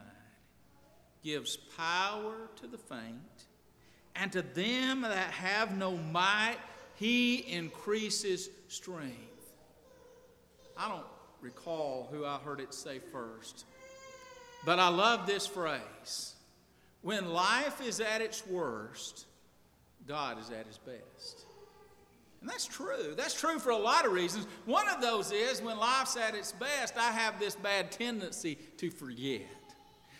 gives 1.23 1.57
power 1.57 2.49
to 2.61 2.67
the 2.67 2.77
faint, 2.77 3.47
and 4.15 4.31
to 4.31 4.41
them 4.41 5.01
that 5.01 5.31
have 5.31 5.77
no 5.77 5.97
might, 5.97 6.57
he 6.95 7.37
increases 7.51 8.49
strength. 8.67 9.53
I 10.77 10.89
don't 10.89 11.05
recall 11.43 12.07
who 12.11 12.25
I 12.25 12.37
heard 12.37 12.59
it 12.59 12.73
say 12.73 12.99
first, 13.11 13.65
but 14.65 14.79
I 14.79 14.87
love 14.87 15.27
this 15.27 15.45
phrase. 15.45 16.33
When 17.01 17.29
life 17.33 17.85
is 17.85 17.99
at 17.99 18.21
its 18.21 18.47
worst, 18.47 19.25
God 20.07 20.39
is 20.39 20.49
at 20.49 20.65
his 20.65 20.77
best. 20.77 21.45
And 22.39 22.49
that's 22.49 22.65
true. 22.65 23.13
That's 23.15 23.39
true 23.39 23.59
for 23.59 23.71
a 23.71 23.77
lot 23.77 24.05
of 24.05 24.11
reasons. 24.11 24.47
One 24.65 24.87
of 24.89 25.01
those 25.01 25.31
is 25.31 25.61
when 25.61 25.77
life's 25.77 26.17
at 26.17 26.35
its 26.35 26.51
best, 26.53 26.97
I 26.97 27.11
have 27.11 27.39
this 27.39 27.55
bad 27.55 27.91
tendency 27.91 28.57
to 28.77 28.89
forget. 28.89 29.41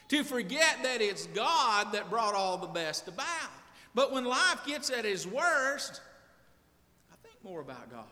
To 0.10 0.24
forget 0.24 0.78
that 0.84 1.02
it's 1.02 1.28
God 1.28 1.92
that 1.94 2.10
brought 2.10 2.36
all 2.36 2.58
the 2.58 2.68
best 2.68 3.08
about. 3.08 3.52
But 3.96 4.12
when 4.12 4.26
life 4.26 4.66
gets 4.66 4.90
at 4.90 5.06
its 5.06 5.26
worst, 5.26 6.02
I 7.12 7.16
think 7.24 7.36
more 7.44 7.62
about 7.62 7.92
God. 7.92 8.06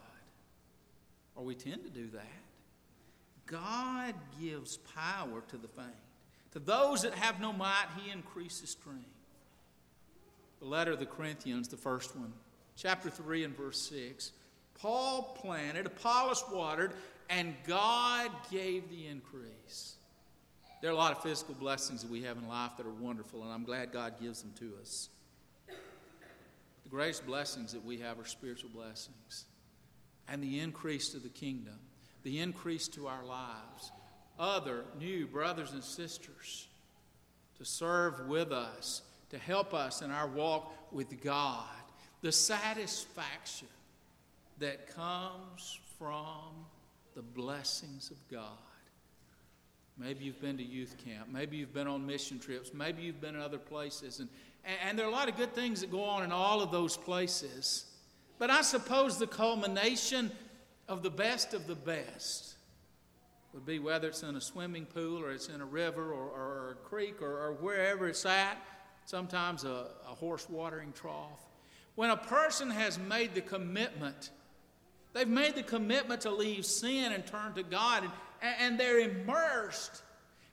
Or 1.35 1.43
we 1.43 1.55
tend 1.55 1.83
to 1.83 1.89
do 1.89 2.07
that. 2.13 2.41
God 3.51 4.15
gives 4.41 4.77
power 4.77 5.43
to 5.49 5.57
the 5.57 5.67
faint. 5.67 5.89
To 6.53 6.59
those 6.59 7.01
that 7.01 7.13
have 7.13 7.39
no 7.39 7.51
might, 7.51 7.87
He 8.01 8.09
increases 8.11 8.69
strength. 8.71 9.05
The 10.59 10.65
letter 10.65 10.91
of 10.93 10.99
the 10.99 11.05
Corinthians, 11.05 11.67
the 11.67 11.77
first 11.77 12.15
one, 12.15 12.33
chapter 12.75 13.09
3 13.09 13.43
and 13.43 13.57
verse 13.57 13.81
6. 13.89 14.31
Paul 14.79 15.37
planted, 15.41 15.85
Apollos 15.85 16.43
watered, 16.51 16.93
and 17.29 17.55
God 17.67 18.31
gave 18.49 18.89
the 18.89 19.07
increase. 19.07 19.95
There 20.81 20.89
are 20.89 20.93
a 20.93 20.97
lot 20.97 21.11
of 21.11 21.21
physical 21.21 21.53
blessings 21.53 22.01
that 22.01 22.09
we 22.09 22.23
have 22.23 22.37
in 22.37 22.47
life 22.47 22.71
that 22.77 22.85
are 22.85 22.89
wonderful, 22.89 23.43
and 23.43 23.51
I'm 23.51 23.63
glad 23.63 23.91
God 23.91 24.15
gives 24.19 24.41
them 24.41 24.53
to 24.59 24.73
us. 24.81 25.09
The 25.67 26.89
greatest 26.89 27.25
blessings 27.25 27.73
that 27.73 27.85
we 27.85 27.99
have 27.99 28.19
are 28.19 28.25
spiritual 28.25 28.71
blessings 28.73 29.45
and 30.27 30.41
the 30.41 30.59
increase 30.59 31.09
to 31.09 31.19
the 31.19 31.29
kingdom, 31.29 31.77
the 32.23 32.39
increase 32.39 32.87
to 32.89 33.07
our 33.07 33.23
lives, 33.25 33.91
other 34.39 34.83
new 34.99 35.27
brothers 35.27 35.71
and 35.71 35.83
sisters 35.83 36.67
to 37.57 37.65
serve 37.65 38.27
with 38.27 38.51
us, 38.51 39.01
to 39.29 39.37
help 39.37 39.73
us 39.73 40.01
in 40.01 40.11
our 40.11 40.27
walk 40.27 40.73
with 40.91 41.21
God, 41.21 41.65
the 42.21 42.31
satisfaction 42.31 43.67
that 44.59 44.93
comes 44.95 45.79
from 45.97 46.65
the 47.15 47.21
blessings 47.21 48.11
of 48.11 48.17
God. 48.29 48.57
Maybe 49.97 50.25
you've 50.25 50.41
been 50.41 50.57
to 50.57 50.63
youth 50.63 50.95
camp. 51.05 51.27
Maybe 51.31 51.57
you've 51.57 51.73
been 51.73 51.87
on 51.87 52.05
mission 52.05 52.39
trips. 52.39 52.73
Maybe 52.73 53.03
you've 53.03 53.21
been 53.21 53.35
in 53.35 53.41
other 53.41 53.57
places. 53.59 54.19
And, 54.19 54.29
and 54.83 54.97
there 54.97 55.05
are 55.05 55.09
a 55.09 55.13
lot 55.13 55.29
of 55.29 55.37
good 55.37 55.53
things 55.53 55.81
that 55.81 55.91
go 55.91 56.03
on 56.03 56.23
in 56.23 56.31
all 56.31 56.61
of 56.61 56.71
those 56.71 56.97
places. 56.97 57.85
But 58.39 58.49
I 58.49 58.61
suppose 58.61 59.19
the 59.19 59.27
culmination 59.27 60.31
of 60.91 61.03
the 61.03 61.09
best 61.09 61.53
of 61.53 61.67
the 61.67 61.75
best 61.75 62.55
would 63.53 63.65
be 63.65 63.79
whether 63.79 64.09
it's 64.09 64.23
in 64.23 64.35
a 64.35 64.41
swimming 64.41 64.85
pool 64.85 65.23
or 65.23 65.31
it's 65.31 65.47
in 65.47 65.61
a 65.61 65.65
river 65.65 66.11
or, 66.11 66.25
or 66.25 66.71
a 66.71 66.87
creek 66.87 67.21
or, 67.21 67.47
or, 67.47 67.53
wherever 67.53 68.09
it's 68.09 68.25
at, 68.25 68.57
sometimes 69.05 69.63
a, 69.63 69.87
a 70.05 70.13
horse 70.13 70.49
watering 70.49 70.91
trough. 70.93 71.39
When 71.95 72.09
a 72.09 72.17
person 72.17 72.69
has 72.69 72.99
made 72.99 73.33
the 73.33 73.41
commitment, 73.41 74.31
they've 75.13 75.27
made 75.27 75.55
the 75.55 75.63
commitment 75.63 76.21
to 76.21 76.31
leave 76.31 76.65
sin 76.65 77.13
and 77.13 77.25
turn 77.25 77.53
to 77.53 77.63
God, 77.63 78.03
and, 78.41 78.55
and 78.59 78.79
they're 78.79 78.99
immersed. 78.99 80.03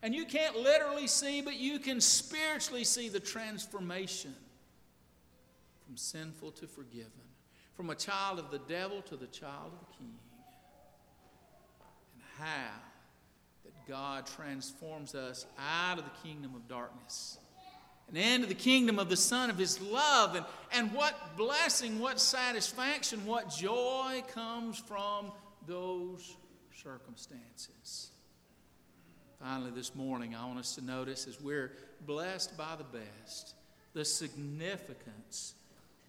And 0.02 0.14
you 0.14 0.24
can't 0.24 0.56
literally 0.56 1.08
see, 1.08 1.40
but 1.40 1.56
you 1.56 1.80
can 1.80 2.00
spiritually 2.00 2.84
see 2.84 3.08
the 3.08 3.20
transformation 3.20 4.34
from 5.84 5.96
sinful 5.96 6.52
to 6.52 6.68
forgiven, 6.68 7.10
from 7.74 7.90
a 7.90 7.94
child 7.96 8.38
of 8.38 8.52
the 8.52 8.60
devil 8.68 9.02
to 9.02 9.16
the 9.16 9.26
child 9.26 9.72
of 9.72 9.80
the 9.80 9.96
king. 9.98 10.14
How 12.38 12.70
that 13.64 13.86
God 13.88 14.26
transforms 14.26 15.14
us 15.14 15.46
out 15.58 15.98
of 15.98 16.04
the 16.04 16.28
kingdom 16.28 16.54
of 16.54 16.68
darkness 16.68 17.38
and 18.08 18.16
into 18.16 18.46
the 18.46 18.54
kingdom 18.54 18.98
of 18.98 19.08
the 19.08 19.16
Son 19.16 19.50
of 19.50 19.58
His 19.58 19.80
love. 19.80 20.34
And, 20.34 20.44
and 20.72 20.92
what 20.92 21.36
blessing, 21.36 21.98
what 21.98 22.20
satisfaction, 22.20 23.24
what 23.26 23.50
joy 23.50 24.22
comes 24.32 24.78
from 24.78 25.30
those 25.66 26.36
circumstances. 26.74 28.10
Finally, 29.40 29.70
this 29.72 29.94
morning, 29.94 30.34
I 30.34 30.46
want 30.46 30.58
us 30.58 30.74
to 30.76 30.84
notice 30.84 31.26
as 31.28 31.40
we're 31.40 31.72
blessed 32.06 32.56
by 32.56 32.76
the 32.76 32.98
best, 32.98 33.54
the 33.92 34.04
significance 34.04 35.54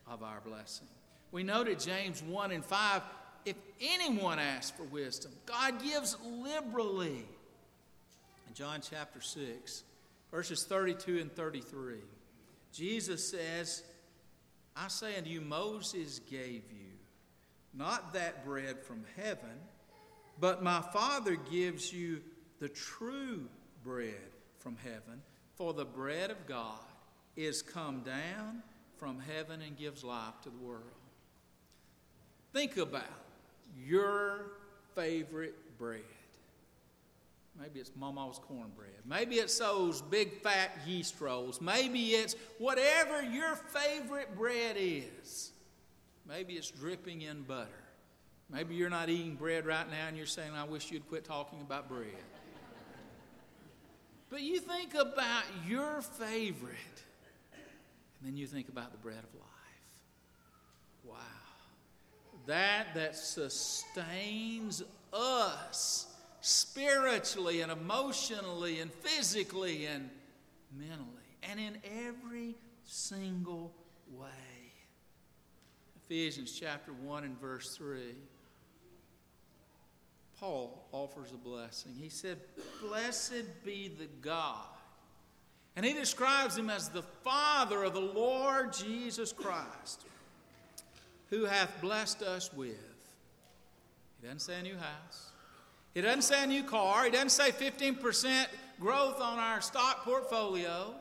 of 0.08 0.24
our 0.24 0.42
blessing. 0.46 0.88
We 1.32 1.44
noted 1.44 1.80
James 1.80 2.24
1 2.24 2.52
and 2.52 2.66
5 2.66 3.02
if 3.46 3.56
anyone 3.82 4.40
asks 4.40 4.72
for 4.72 4.84
wisdom, 4.84 5.32
God 5.46 5.82
gives 5.84 6.18
liberally. 6.24 7.26
In 8.48 8.54
John 8.54 8.82
chapter 8.82 9.22
6, 9.22 9.84
verses 10.32 10.66
32 10.66 11.20
and 11.20 11.32
33, 11.32 11.96
Jesus 12.74 13.30
says, 13.30 13.84
I 14.76 14.88
say 14.88 15.18
unto 15.18 15.30
you, 15.30 15.42
Moses 15.42 16.20
gave 16.20 16.64
you 16.72 16.90
not 17.74 18.14
that 18.14 18.46
bread 18.46 18.82
from 18.82 19.04
heaven 19.16 19.60
but 20.40 20.64
my 20.64 20.82
Father 20.82 21.36
gives 21.36 21.92
you 21.92 22.22
the 22.60 22.70
true 22.70 23.48
bread 23.84 24.32
from 24.58 24.78
heaven, 24.84 25.22
for 25.56 25.74
the 25.74 25.86
bread 25.86 26.32
of 26.32 26.46
God 26.48 26.80
is 27.36 27.62
come 27.62 28.02
down 28.02 28.64
from 28.98 29.20
heaven 29.20 29.62
and 29.62 29.78
gives 29.78 30.04
life 30.04 30.40
to 30.44 30.50
the 30.50 30.58
world. 30.58 30.84
Think 32.54 32.78
about 32.78 33.04
your 33.78 34.52
favorite 34.96 35.56
bread. 35.78 36.02
Maybe 37.60 37.80
it's 37.80 37.92
Mama's 37.96 38.40
cornbread. 38.40 38.90
Maybe 39.06 39.36
it's 39.36 39.58
those 39.58 40.02
big 40.02 40.42
fat 40.42 40.78
yeast 40.88 41.20
rolls. 41.20 41.60
Maybe 41.60 42.12
it's 42.12 42.36
whatever 42.58 43.22
your 43.22 43.56
favorite 43.56 44.36
bread 44.38 44.78
is. 44.80 45.52
Maybe 46.28 46.54
it's 46.54 46.72
dripping 46.72 47.24
in 47.24 47.42
butter. 47.42 47.68
Maybe 48.50 48.76
you're 48.76 48.90
not 48.90 49.10
eating 49.10 49.36
bread 49.36 49.66
right 49.66 49.90
now 49.90 50.08
and 50.08 50.16
you're 50.16 50.26
saying, 50.26 50.52
I 50.56 50.64
wish 50.64 50.90
you'd 50.92 51.08
quit 51.10 51.26
talking 51.26 51.60
about 51.62 51.90
bread. 51.90 52.08
but 54.30 54.42
you 54.42 54.60
think 54.60 54.94
about 54.94 55.44
your 55.68 56.02
favorite, 56.02 57.04
and 57.54 58.28
then 58.28 58.38
you 58.38 58.48
think 58.48 58.70
about 58.70 58.92
the 58.92 58.98
bread 58.98 59.20
of 59.20 59.36
life. 59.36 59.48
Wow. 61.04 61.49
That 62.50 62.88
that 62.96 63.16
sustains 63.16 64.82
us 65.14 66.08
spiritually 66.42 67.62
and 67.62 67.72
emotionally 67.72 68.80
and 68.80 68.92
physically 68.92 69.86
and 69.86 70.10
mentally 70.76 71.08
and 71.44 71.60
in 71.60 71.78
every 72.08 72.56
single 72.84 73.72
way. 74.12 74.28
Ephesians 76.04 76.52
chapter 76.60 76.92
1 76.92 77.24
and 77.24 77.40
verse 77.40 77.76
3. 77.76 78.16
Paul 80.40 80.88
offers 80.92 81.32
a 81.32 81.38
blessing. 81.38 81.94
He 81.96 82.10
said, 82.10 82.40
Blessed 82.82 83.46
be 83.64 83.90
the 83.90 84.08
God. 84.22 84.66
And 85.76 85.86
he 85.86 85.94
describes 85.94 86.58
him 86.58 86.72
as 86.72 86.90
the 86.90 87.04
Father 87.24 87.84
of 87.84 87.94
the 87.94 88.00
Lord 88.00 88.74
Jesus 88.74 89.32
Christ, 89.32 90.06
who 91.30 91.46
hath 91.46 91.82
blessed 91.82 92.22
us 92.22 92.52
with. 92.54 92.76
He 94.20 94.28
doesn't 94.28 94.42
say 94.42 94.60
a 94.60 94.64
new 94.64 94.78
house. 94.78 95.32
He 95.94 96.02
doesn't 96.02 96.24
say 96.24 96.44
a 96.44 96.48
new 96.48 96.64
car. 96.64 97.06
He 97.06 97.12
doesn't 97.12 97.30
say 97.30 97.52
15% 97.52 98.48
growth 98.80 99.22
on 99.22 99.40
our 99.40 99.62
stock 99.62 100.04
portfolio. 100.04 100.94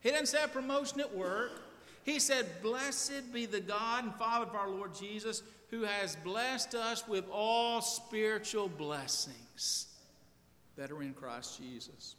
He 0.00 0.10
doesn't 0.10 0.26
say 0.26 0.42
a 0.42 0.48
promotion 0.48 1.00
at 1.00 1.14
work. 1.14 1.62
He 2.04 2.18
said, 2.18 2.46
Blessed 2.62 3.32
be 3.32 3.46
the 3.46 3.60
God 3.60 4.04
and 4.04 4.14
Father 4.14 4.46
of 4.46 4.54
our 4.54 4.68
Lord 4.68 4.94
Jesus, 4.94 5.42
who 5.70 5.82
has 5.82 6.16
blessed 6.16 6.74
us 6.74 7.06
with 7.06 7.24
all 7.30 7.82
spiritual 7.82 8.68
blessings 8.68 9.86
that 10.76 10.90
are 10.90 11.02
in 11.02 11.12
Christ 11.12 11.60
Jesus. 11.60 12.14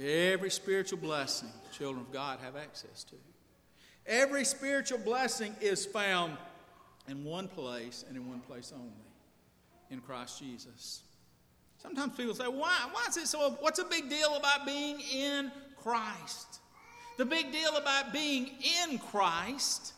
Every 0.00 0.50
spiritual 0.50 0.98
blessing 0.98 1.50
children 1.72 2.04
of 2.04 2.12
God 2.12 2.38
have 2.42 2.56
access 2.56 3.04
to. 3.04 3.16
Every 4.10 4.44
spiritual 4.44 4.98
blessing 4.98 5.54
is 5.60 5.86
found 5.86 6.36
in 7.08 7.22
one 7.24 7.46
place 7.46 8.04
and 8.08 8.16
in 8.16 8.28
one 8.28 8.40
place 8.40 8.72
only 8.74 8.90
in 9.88 10.00
Christ 10.00 10.40
Jesus. 10.40 11.02
Sometimes 11.78 12.16
people 12.16 12.34
say, 12.34 12.48
why, 12.48 12.76
why 12.90 13.06
is 13.08 13.16
it 13.16 13.28
so? 13.28 13.56
What's 13.60 13.78
a 13.78 13.84
big 13.84 14.10
deal 14.10 14.34
about 14.34 14.66
being 14.66 15.00
in 15.14 15.52
Christ? 15.76 16.58
The 17.18 17.24
big 17.24 17.52
deal 17.52 17.76
about 17.76 18.12
being 18.12 18.50
in 18.82 18.98
Christ 18.98 19.92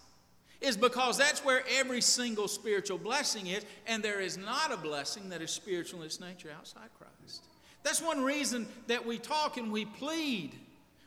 is 0.61 0.77
because 0.77 1.17
that's 1.17 1.43
where 1.43 1.63
every 1.79 2.03
single 2.03 2.49
spiritual 2.49 2.99
blessing 2.99 3.47
is, 3.47 3.65
and 3.87 4.03
there 4.03 4.21
is 4.21 4.37
not 4.37 4.71
a 4.71 4.77
blessing 4.77 5.31
that 5.31 5.41
is 5.41 5.51
spiritual 5.51 6.01
in 6.01 6.07
its 6.07 6.21
nature 6.21 6.51
outside 6.55 6.91
Christ. 6.99 7.45
That's 7.83 8.03
one 8.03 8.23
reason 8.23 8.69
that 8.89 9.07
we 9.07 9.19
talk 9.19 9.57
and 9.57 9.73
we 9.73 9.87
plead 9.87 10.53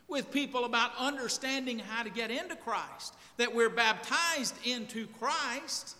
with 0.08 0.30
people 0.30 0.64
about 0.64 0.92
understanding 0.98 1.78
how 1.78 2.02
to 2.02 2.10
get 2.10 2.30
into 2.30 2.56
Christ, 2.56 3.14
that 3.36 3.54
we're 3.54 3.70
baptized 3.70 4.54
into 4.64 5.06
Christ. 5.18 5.96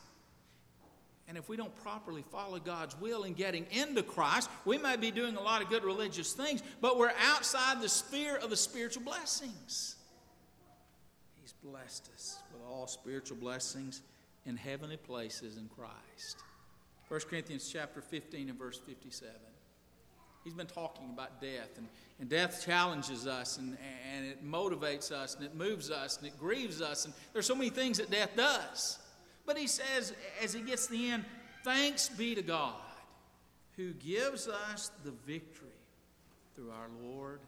And 1.29 1.37
if 1.37 1.49
we 1.49 1.57
don't 1.57 1.75
properly 1.83 2.23
follow 2.23 2.59
God's 2.61 2.99
will 3.01 3.25
in 3.25 3.33
getting 3.33 3.67
into 3.73 4.03
Christ, 4.03 4.49
we 4.65 4.79
may 4.79 4.97
be 4.97 5.11
doing 5.11 5.37
a 5.37 5.41
lot 5.41 5.61
of 5.61 5.69
good 5.69 5.85
religious 5.85 6.33
things, 6.33 6.63
but 6.81 6.99
we're 6.99 7.13
outside 7.21 7.81
the 7.81 7.89
sphere 7.89 8.37
of 8.37 8.51
the 8.51 8.57
spiritual 8.57 9.03
blessings. 9.03 9.97
He's 11.41 11.53
blessed 11.65 12.09
us 12.15 12.39
with 12.53 12.63
all 12.63 12.87
spiritual 12.87 13.39
blessings 13.39 14.03
in 14.45 14.57
heavenly 14.57 14.97
places 14.97 15.57
in 15.57 15.69
Christ. 15.69 16.37
1 17.09 17.21
Corinthians 17.29 17.69
chapter 17.73 18.01
15 18.01 18.49
and 18.49 18.59
verse 18.59 18.81
57. 18.87 19.33
He's 20.47 20.55
been 20.55 20.69
talking 20.69 21.11
about 21.13 21.41
death, 21.41 21.71
and, 21.77 21.89
and 22.21 22.29
death 22.29 22.65
challenges 22.65 23.27
us, 23.27 23.59
and, 23.59 23.77
and 24.15 24.25
it 24.25 24.47
motivates 24.47 25.11
us, 25.11 25.35
and 25.35 25.45
it 25.45 25.57
moves 25.57 25.91
us, 25.91 26.19
and 26.19 26.27
it 26.29 26.39
grieves 26.39 26.81
us, 26.81 27.05
and 27.05 27.13
there's 27.33 27.47
so 27.47 27.57
many 27.57 27.69
things 27.69 27.99
that 27.99 28.13
death 28.13 28.31
does. 28.37 29.01
But 29.45 29.59
he 29.59 29.67
says, 29.67 30.13
as 30.41 30.53
he 30.53 30.61
gets 30.61 30.87
to 30.87 30.93
the 30.93 31.11
end, 31.11 31.25
thanks 31.65 32.09
be 32.09 32.37
to 32.37 32.43
God 32.43 32.77
who 33.77 33.93
gives 33.95 34.47
us 34.47 34.93
the 35.05 35.11
victory 35.27 35.67
through 36.55 36.71
our 36.71 36.87
Lord 37.03 37.41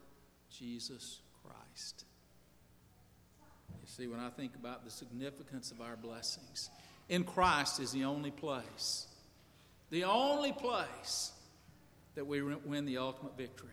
Jesus 0.51 1.21
Christ. 1.41 2.03
You 3.81 3.87
see, 3.87 4.07
when 4.07 4.19
I 4.19 4.29
think 4.29 4.55
about 4.55 4.83
the 4.83 4.91
significance 4.91 5.71
of 5.71 5.79
our 5.79 5.95
blessings, 5.95 6.69
in 7.07 7.23
Christ 7.23 7.79
is 7.79 7.93
the 7.93 8.03
only 8.03 8.31
place, 8.31 9.07
the 9.89 10.03
only 10.03 10.51
place 10.51 11.31
that 12.19 12.25
we 12.25 12.41
win 12.41 12.83
the 12.83 12.97
ultimate 12.97 13.37
victory. 13.37 13.69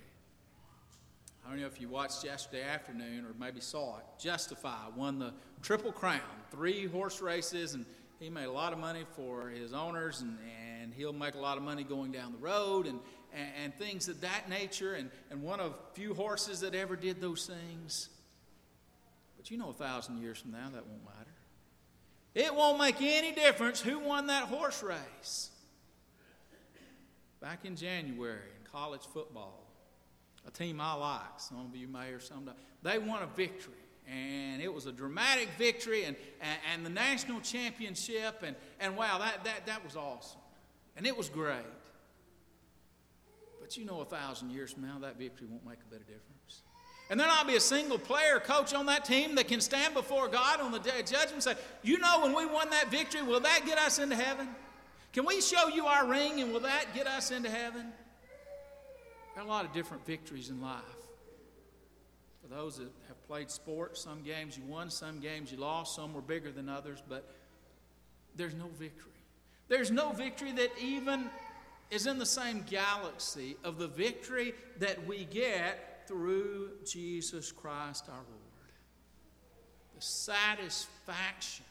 I 1.44 1.50
don't 1.50 1.60
know 1.60 1.66
if 1.66 1.80
you 1.80 1.88
watched 1.88 2.22
yesterday 2.22 2.62
afternoon 2.62 3.24
or 3.24 3.34
maybe 3.40 3.60
saw 3.60 3.96
it. 3.96 4.04
Justify 4.20 4.86
won 4.94 5.18
the 5.18 5.32
Triple 5.62 5.90
Crown, 5.90 6.20
three 6.52 6.86
horse 6.86 7.20
races, 7.20 7.74
and 7.74 7.84
he 8.20 8.30
made 8.30 8.44
a 8.44 8.52
lot 8.52 8.72
of 8.72 8.78
money 8.78 9.02
for 9.16 9.48
his 9.48 9.72
owners, 9.72 10.20
and, 10.20 10.38
and 10.80 10.94
he'll 10.94 11.12
make 11.12 11.34
a 11.34 11.40
lot 11.40 11.56
of 11.56 11.64
money 11.64 11.82
going 11.82 12.12
down 12.12 12.30
the 12.30 12.38
road 12.38 12.86
and, 12.86 13.00
and, 13.34 13.48
and 13.64 13.74
things 13.74 14.06
of 14.06 14.20
that 14.20 14.48
nature. 14.48 14.94
And, 14.94 15.10
and 15.32 15.42
one 15.42 15.58
of 15.58 15.74
few 15.94 16.14
horses 16.14 16.60
that 16.60 16.72
ever 16.72 16.94
did 16.94 17.20
those 17.20 17.46
things. 17.46 18.10
But 19.36 19.50
you 19.50 19.58
know, 19.58 19.70
a 19.70 19.72
thousand 19.72 20.22
years 20.22 20.38
from 20.38 20.52
now, 20.52 20.68
that 20.72 20.86
won't 20.86 21.04
matter. 21.04 21.34
It 22.36 22.54
won't 22.54 22.78
make 22.78 23.02
any 23.02 23.32
difference 23.32 23.80
who 23.80 23.98
won 23.98 24.28
that 24.28 24.44
horse 24.44 24.84
race 24.84 25.50
back 27.40 27.64
in 27.64 27.76
January 27.76 28.50
in 28.58 28.70
college 28.70 29.02
football, 29.12 29.64
a 30.46 30.50
team 30.50 30.80
I 30.80 30.94
like, 30.94 31.38
some 31.38 31.66
of 31.66 31.76
you 31.76 31.88
may 31.88 32.10
or 32.10 32.20
some 32.20 32.44
don't, 32.44 32.56
they 32.82 32.98
won 32.98 33.22
a 33.22 33.26
victory. 33.26 33.74
And 34.08 34.62
it 34.62 34.72
was 34.72 34.86
a 34.86 34.92
dramatic 34.92 35.48
victory 35.58 36.04
and, 36.04 36.16
and, 36.40 36.58
and 36.72 36.86
the 36.86 36.90
national 36.90 37.40
championship. 37.40 38.44
And, 38.46 38.54
and 38.78 38.96
wow, 38.96 39.18
that, 39.18 39.42
that, 39.44 39.66
that 39.66 39.84
was 39.84 39.96
awesome. 39.96 40.40
And 40.96 41.06
it 41.06 41.16
was 41.16 41.28
great. 41.28 41.56
But 43.60 43.76
you 43.76 43.84
know, 43.84 44.00
a 44.00 44.04
thousand 44.04 44.50
years 44.50 44.72
from 44.72 44.82
now, 44.82 44.98
that 45.00 45.18
victory 45.18 45.48
won't 45.50 45.66
make 45.66 45.78
a 45.80 45.90
bit 45.90 46.00
of 46.00 46.06
difference. 46.06 46.62
And 47.10 47.18
there'll 47.18 47.34
not 47.34 47.46
be 47.46 47.56
a 47.56 47.60
single 47.60 47.98
player, 47.98 48.40
coach 48.40 48.74
on 48.74 48.86
that 48.86 49.04
team 49.04 49.34
that 49.36 49.48
can 49.48 49.60
stand 49.60 49.94
before 49.94 50.28
God 50.28 50.60
on 50.60 50.72
the 50.72 50.78
day 50.78 51.00
of 51.00 51.06
judgment 51.06 51.32
and 51.34 51.42
say, 51.42 51.54
You 51.82 51.98
know, 51.98 52.20
when 52.22 52.34
we 52.34 52.46
won 52.46 52.70
that 52.70 52.90
victory, 52.90 53.22
will 53.22 53.40
that 53.40 53.62
get 53.66 53.78
us 53.78 53.98
into 53.98 54.16
heaven? 54.16 54.48
Can 55.16 55.24
we 55.24 55.40
show 55.40 55.68
you 55.68 55.86
our 55.86 56.06
ring 56.06 56.42
and 56.42 56.52
will 56.52 56.60
that 56.60 56.94
get 56.94 57.06
us 57.06 57.30
into 57.30 57.48
heaven? 57.48 57.86
There 59.34 59.42
are 59.42 59.46
a 59.46 59.48
lot 59.48 59.64
of 59.64 59.72
different 59.72 60.04
victories 60.04 60.50
in 60.50 60.60
life. 60.60 60.82
For 62.42 62.54
those 62.54 62.76
that 62.76 62.90
have 63.08 63.26
played 63.26 63.50
sports, 63.50 63.98
some 63.98 64.22
games 64.22 64.58
you 64.58 64.64
won, 64.64 64.90
some 64.90 65.20
games 65.20 65.50
you 65.50 65.56
lost, 65.56 65.96
some 65.96 66.12
were 66.12 66.20
bigger 66.20 66.52
than 66.52 66.68
others, 66.68 67.02
but 67.08 67.34
there's 68.36 68.52
no 68.52 68.66
victory. 68.78 69.12
There's 69.68 69.90
no 69.90 70.12
victory 70.12 70.52
that 70.52 70.70
even 70.78 71.30
is 71.90 72.06
in 72.06 72.18
the 72.18 72.26
same 72.26 72.62
galaxy 72.68 73.56
of 73.64 73.78
the 73.78 73.88
victory 73.88 74.52
that 74.80 75.06
we 75.06 75.24
get 75.24 76.06
through 76.06 76.72
Jesus 76.84 77.52
Christ 77.52 78.04
our 78.10 78.16
Lord. 78.16 78.74
The 79.94 80.02
satisfaction 80.02 81.64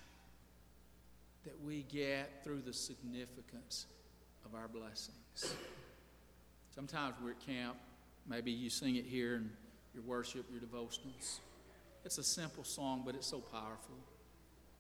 that 1.46 1.64
we 1.64 1.84
get 1.84 2.44
through 2.44 2.62
the 2.62 2.74
significance 2.74 3.86
of 4.46 4.56
our 4.56 4.68
blessings. 4.68 5.56
Sometimes 6.74 7.16
we're 7.24 7.32
at 7.32 7.40
camp, 7.40 7.78
maybe 8.28 8.52
you 8.52 8.70
sing 8.70 8.96
it 8.96 9.06
here 9.06 9.36
in 9.36 9.50
your 9.94 10.04
worship, 10.04 10.46
your 10.52 10.60
devotionals. 10.60 11.40
It's 12.04 12.18
a 12.18 12.24
simple 12.24 12.64
song, 12.64 13.04
but 13.06 13.16
it's 13.16 13.28
so 13.28 13.40
powerful. 13.40 13.96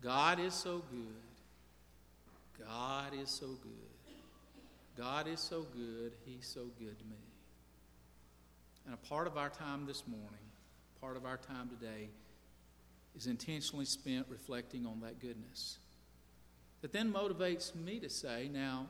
God 0.01 0.39
is 0.39 0.53
so 0.53 0.83
good. 0.91 2.65
God 2.67 3.13
is 3.19 3.29
so 3.29 3.47
good. 3.47 4.15
God 4.97 5.27
is 5.27 5.39
so 5.39 5.63
good. 5.75 6.13
He's 6.25 6.47
so 6.47 6.65
good 6.79 6.97
to 6.99 7.05
me. 7.05 7.17
And 8.85 8.93
a 8.93 8.97
part 8.97 9.27
of 9.27 9.37
our 9.37 9.49
time 9.49 9.85
this 9.85 10.03
morning, 10.07 10.29
part 11.01 11.17
of 11.17 11.25
our 11.25 11.37
time 11.37 11.69
today, 11.69 12.09
is 13.15 13.27
intentionally 13.27 13.85
spent 13.85 14.25
reflecting 14.29 14.85
on 14.85 14.99
that 15.01 15.19
goodness 15.19 15.77
that 16.85 16.93
then 16.93 17.11
motivates 17.11 17.73
me 17.73 17.99
to 17.99 18.07
say, 18.07 18.47
now, 18.53 18.85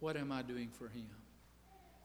what 0.00 0.16
am 0.16 0.32
I 0.32 0.42
doing 0.42 0.68
for 0.68 0.88
Him? 0.88 1.06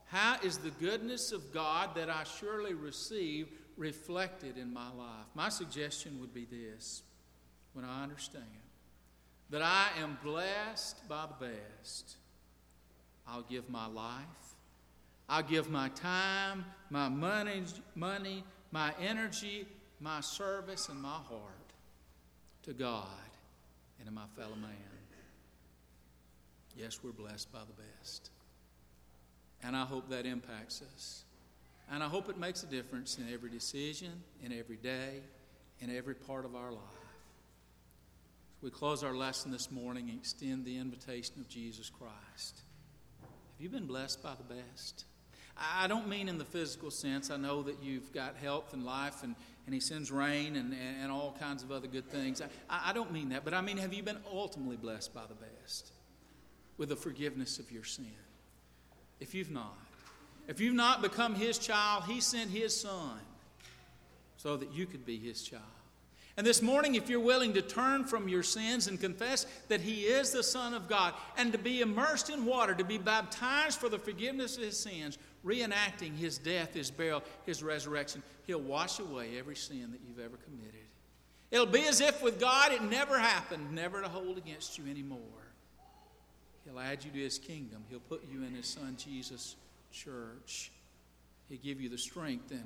How 0.06 0.38
is 0.44 0.60
the 0.60 0.70
goodness 0.70 1.32
of 1.32 1.52
God 1.52 1.96
that 1.96 2.12
I 2.12 2.26
surely 2.40 2.76
receive 2.76 3.48
reflected 3.76 4.56
in 4.56 4.72
my 4.72 4.92
life? 4.92 5.26
My 5.34 5.50
suggestion 5.50 6.20
would 6.20 6.32
be 6.32 6.46
this 6.46 7.02
when 7.74 7.86
I 7.86 8.04
understand 8.04 8.46
that 9.50 9.64
I 9.64 9.88
am 10.00 10.20
blessed 10.24 11.10
by 11.10 11.26
the 11.26 11.48
best, 11.48 12.18
I'll 13.28 13.42
give 13.42 13.68
my 13.68 13.88
life, 13.88 14.14
I'll 15.28 15.42
give 15.42 15.72
my 15.72 15.90
time, 15.90 16.66
my 16.92 17.10
money, 17.10 17.64
money, 17.96 18.44
my 18.72 18.94
energy, 19.02 19.66
my 20.00 20.22
service, 20.22 20.88
and 20.88 21.02
my 21.02 21.18
heart 21.18 21.74
to 22.62 22.74
God 22.74 23.08
and 23.98 24.08
to 24.08 24.14
my 24.14 24.28
fellow 24.38 24.56
man. 24.56 24.89
Yes, 26.80 27.00
we're 27.04 27.12
blessed 27.12 27.52
by 27.52 27.60
the 27.60 27.84
best. 27.84 28.32
And 29.62 29.76
I 29.76 29.84
hope 29.84 30.10
that 30.10 30.26
impacts 30.26 30.82
us. 30.96 31.26
And 31.92 32.02
I 32.02 32.08
hope 32.08 32.30
it 32.30 32.38
makes 32.38 32.64
a 32.64 32.68
difference 32.68 33.18
in 33.18 33.26
every 33.34 33.50
decision, 33.50 34.12
in 34.42 34.54
every 34.54 34.78
day, 34.78 35.20
in 35.82 35.94
every 35.94 36.16
part 36.16 36.46
of 36.46 36.56
our 36.56 36.72
life. 36.72 36.82
we 38.62 38.70
close 38.70 39.04
our 39.04 39.14
lesson 39.14 39.52
this 39.52 39.72
morning 39.72 40.10
and 40.10 40.20
extend 40.20 40.64
the 40.64 40.78
invitation 40.78 41.36
of 41.40 41.50
Jesus 41.50 41.90
Christ. 41.90 42.62
Have 43.22 43.62
you 43.62 43.70
been 43.70 43.86
blessed 43.88 44.24
by 44.24 44.36
the 44.36 44.54
best? 44.54 45.04
I 45.58 45.88
don't 45.88 46.08
mean 46.08 46.30
in 46.30 46.38
the 46.38 46.46
physical 46.46 46.92
sense. 46.92 47.30
I 47.30 47.36
know 47.36 47.62
that 47.64 47.84
you've 47.84 48.14
got 48.14 48.38
health 48.38 48.74
and 48.74 48.86
life, 48.86 49.24
and, 49.24 49.36
and 49.66 49.74
He 49.74 49.82
sends 49.82 50.12
rain 50.12 50.56
and, 50.56 50.74
and 51.02 51.12
all 51.12 51.36
kinds 51.40 51.62
of 51.62 51.74
other 51.74 51.88
good 51.88 52.10
things. 52.10 52.42
I, 52.42 52.92
I 52.92 52.94
don't 52.94 53.12
mean 53.12 53.30
that, 53.30 53.44
but 53.44 53.54
I 53.54 53.60
mean, 53.60 53.78
have 53.78 53.94
you 53.94 54.04
been 54.04 54.20
ultimately 54.32 54.78
blessed 54.78 55.14
by 55.14 55.24
the 55.28 55.36
best 55.36 55.92
with 56.80 56.90
the 56.90 56.96
forgiveness 56.96 57.60
of 57.60 57.72
your 57.72 57.84
sin? 57.84 58.08
If 59.20 59.36
you've 59.36 59.52
not, 59.52 59.78
if 60.48 60.60
you've 60.60 60.74
not 60.74 61.04
become 61.04 61.36
His 61.36 61.60
child, 61.60 62.06
He 62.06 62.22
sent 62.22 62.50
His 62.50 62.76
Son 62.76 63.20
so 64.38 64.58
that 64.58 64.74
you 64.74 64.88
could 64.88 65.06
be 65.06 65.20
His 65.20 65.44
child. 65.44 65.62
And 66.38 66.48
this 66.48 66.62
morning, 66.62 66.96
if 66.96 67.10
you're 67.10 67.20
willing 67.20 67.52
to 67.54 67.62
turn 67.62 68.06
from 68.06 68.30
your 68.30 68.44
sins 68.44 68.88
and 68.88 68.98
confess 68.98 69.46
that 69.68 69.82
He 69.82 70.04
is 70.04 70.32
the 70.32 70.42
Son 70.42 70.74
of 70.74 70.88
God 70.88 71.14
and 71.38 71.52
to 71.52 71.58
be 71.58 71.82
immersed 71.82 72.30
in 72.30 72.46
water, 72.46 72.74
to 72.74 72.86
be 72.86 72.98
baptized 72.98 73.78
for 73.78 73.90
the 73.90 74.00
forgiveness 74.00 74.56
of 74.56 74.64
His 74.64 74.80
sins, 74.80 75.18
reenacting 75.46 76.16
His 76.16 76.38
death, 76.38 76.74
His 76.74 76.90
burial, 76.90 77.24
His 77.46 77.62
resurrection, 77.62 78.24
He'll 78.48 78.62
wash 78.62 79.00
away 79.00 79.38
every 79.38 79.58
sin 79.58 79.92
that 79.92 80.00
you've 80.08 80.20
ever 80.20 80.38
committed. 80.38 80.80
It'll 81.52 81.66
be 81.66 81.86
as 81.88 82.00
if 82.00 82.24
with 82.24 82.40
God 82.40 82.72
it 82.72 82.84
never 82.84 83.20
happened, 83.20 83.74
never 83.74 84.02
to 84.02 84.08
hold 84.08 84.38
against 84.38 84.78
you 84.78 84.90
anymore. 84.90 85.20
He'll 86.66 86.80
add 86.80 87.04
you 87.04 87.12
to 87.12 87.18
His 87.18 87.38
kingdom, 87.40 87.84
He'll 87.90 88.00
put 88.00 88.24
you 88.32 88.44
in 88.44 88.54
His 88.54 88.68
Son 88.68 88.96
Jesus' 88.98 89.56
church. 89.92 90.72
He'll 91.50 91.60
give 91.60 91.82
you 91.82 91.90
the 91.90 91.98
strength 91.98 92.52
and 92.52 92.64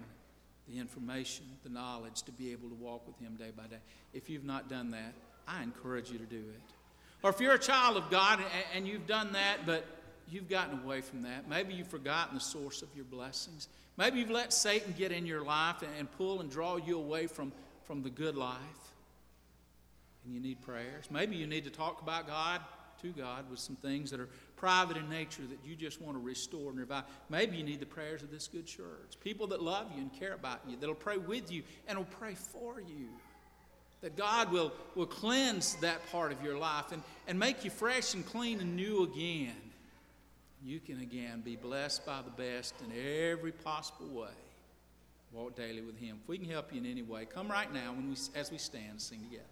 the 0.67 0.79
information, 0.79 1.45
the 1.63 1.69
knowledge 1.69 2.23
to 2.23 2.31
be 2.31 2.51
able 2.51 2.69
to 2.69 2.75
walk 2.75 3.05
with 3.07 3.17
Him 3.19 3.35
day 3.35 3.51
by 3.55 3.63
day. 3.63 3.81
If 4.13 4.29
you've 4.29 4.45
not 4.45 4.69
done 4.69 4.91
that, 4.91 5.13
I 5.47 5.63
encourage 5.63 6.11
you 6.11 6.17
to 6.17 6.25
do 6.25 6.37
it. 6.37 6.73
Or 7.21 7.29
if 7.29 7.39
you're 7.39 7.53
a 7.53 7.59
child 7.59 7.97
of 7.97 8.09
God 8.09 8.39
and 8.75 8.87
you've 8.87 9.07
done 9.07 9.33
that, 9.33 9.65
but 9.65 9.85
you've 10.29 10.49
gotten 10.49 10.79
away 10.83 11.01
from 11.01 11.23
that, 11.23 11.47
maybe 11.49 11.73
you've 11.73 11.87
forgotten 11.87 12.35
the 12.35 12.41
source 12.41 12.81
of 12.81 12.89
your 12.95 13.05
blessings. 13.05 13.69
Maybe 13.97 14.19
you've 14.19 14.31
let 14.31 14.51
Satan 14.51 14.93
get 14.97 15.11
in 15.11 15.25
your 15.25 15.43
life 15.43 15.83
and 15.97 16.11
pull 16.17 16.41
and 16.41 16.49
draw 16.49 16.77
you 16.77 16.97
away 16.97 17.27
from, 17.27 17.51
from 17.83 18.03
the 18.03 18.09
good 18.09 18.35
life. 18.35 18.57
And 20.25 20.33
you 20.33 20.39
need 20.39 20.61
prayers. 20.61 21.05
Maybe 21.11 21.35
you 21.35 21.47
need 21.47 21.65
to 21.65 21.69
talk 21.69 22.01
about 22.01 22.27
God 22.27 22.61
to 23.03 23.09
God 23.09 23.49
with 23.49 23.59
some 23.59 23.75
things 23.75 24.09
that 24.11 24.19
are 24.19 24.29
private 24.55 24.97
in 24.97 25.09
nature 25.09 25.43
that 25.49 25.59
you 25.65 25.75
just 25.75 26.01
want 26.01 26.15
to 26.15 26.23
restore 26.23 26.69
and 26.69 26.79
revive. 26.79 27.03
Maybe 27.29 27.57
you 27.57 27.63
need 27.63 27.81
the 27.81 27.85
prayers 27.85 28.23
of 28.23 28.31
this 28.31 28.47
good 28.47 28.65
church. 28.65 29.17
People 29.23 29.47
that 29.47 29.61
love 29.61 29.87
you 29.93 30.01
and 30.01 30.11
care 30.19 30.33
about 30.33 30.61
you, 30.67 30.77
that'll 30.77 30.95
pray 30.95 31.17
with 31.17 31.51
you 31.51 31.63
and 31.87 31.97
will 31.97 32.05
pray 32.05 32.33
for 32.33 32.79
you. 32.79 33.09
That 34.01 34.17
God 34.17 34.51
will, 34.51 34.73
will 34.95 35.05
cleanse 35.05 35.75
that 35.75 36.09
part 36.11 36.31
of 36.31 36.41
your 36.43 36.57
life 36.57 36.91
and, 36.91 37.03
and 37.27 37.37
make 37.37 37.63
you 37.63 37.69
fresh 37.69 38.13
and 38.13 38.25
clean 38.25 38.59
and 38.59 38.75
new 38.75 39.03
again. 39.03 39.55
You 40.63 40.79
can 40.79 41.01
again 41.01 41.41
be 41.41 41.57
blessed 41.57 42.05
by 42.05 42.21
the 42.21 42.31
best 42.31 42.73
in 42.81 43.31
every 43.31 43.51
possible 43.51 44.07
way. 44.07 44.29
Walk 45.33 45.55
daily 45.55 45.81
with 45.81 45.97
Him. 45.97 46.19
If 46.21 46.29
we 46.29 46.37
can 46.37 46.49
help 46.49 46.71
you 46.71 46.79
in 46.79 46.85
any 46.85 47.01
way, 47.01 47.25
come 47.25 47.49
right 47.49 47.73
now 47.73 47.91
when 47.91 48.09
we, 48.09 48.15
as 48.39 48.51
we 48.51 48.57
stand 48.57 48.91
and 48.91 49.01
sing 49.01 49.19
together. 49.23 49.43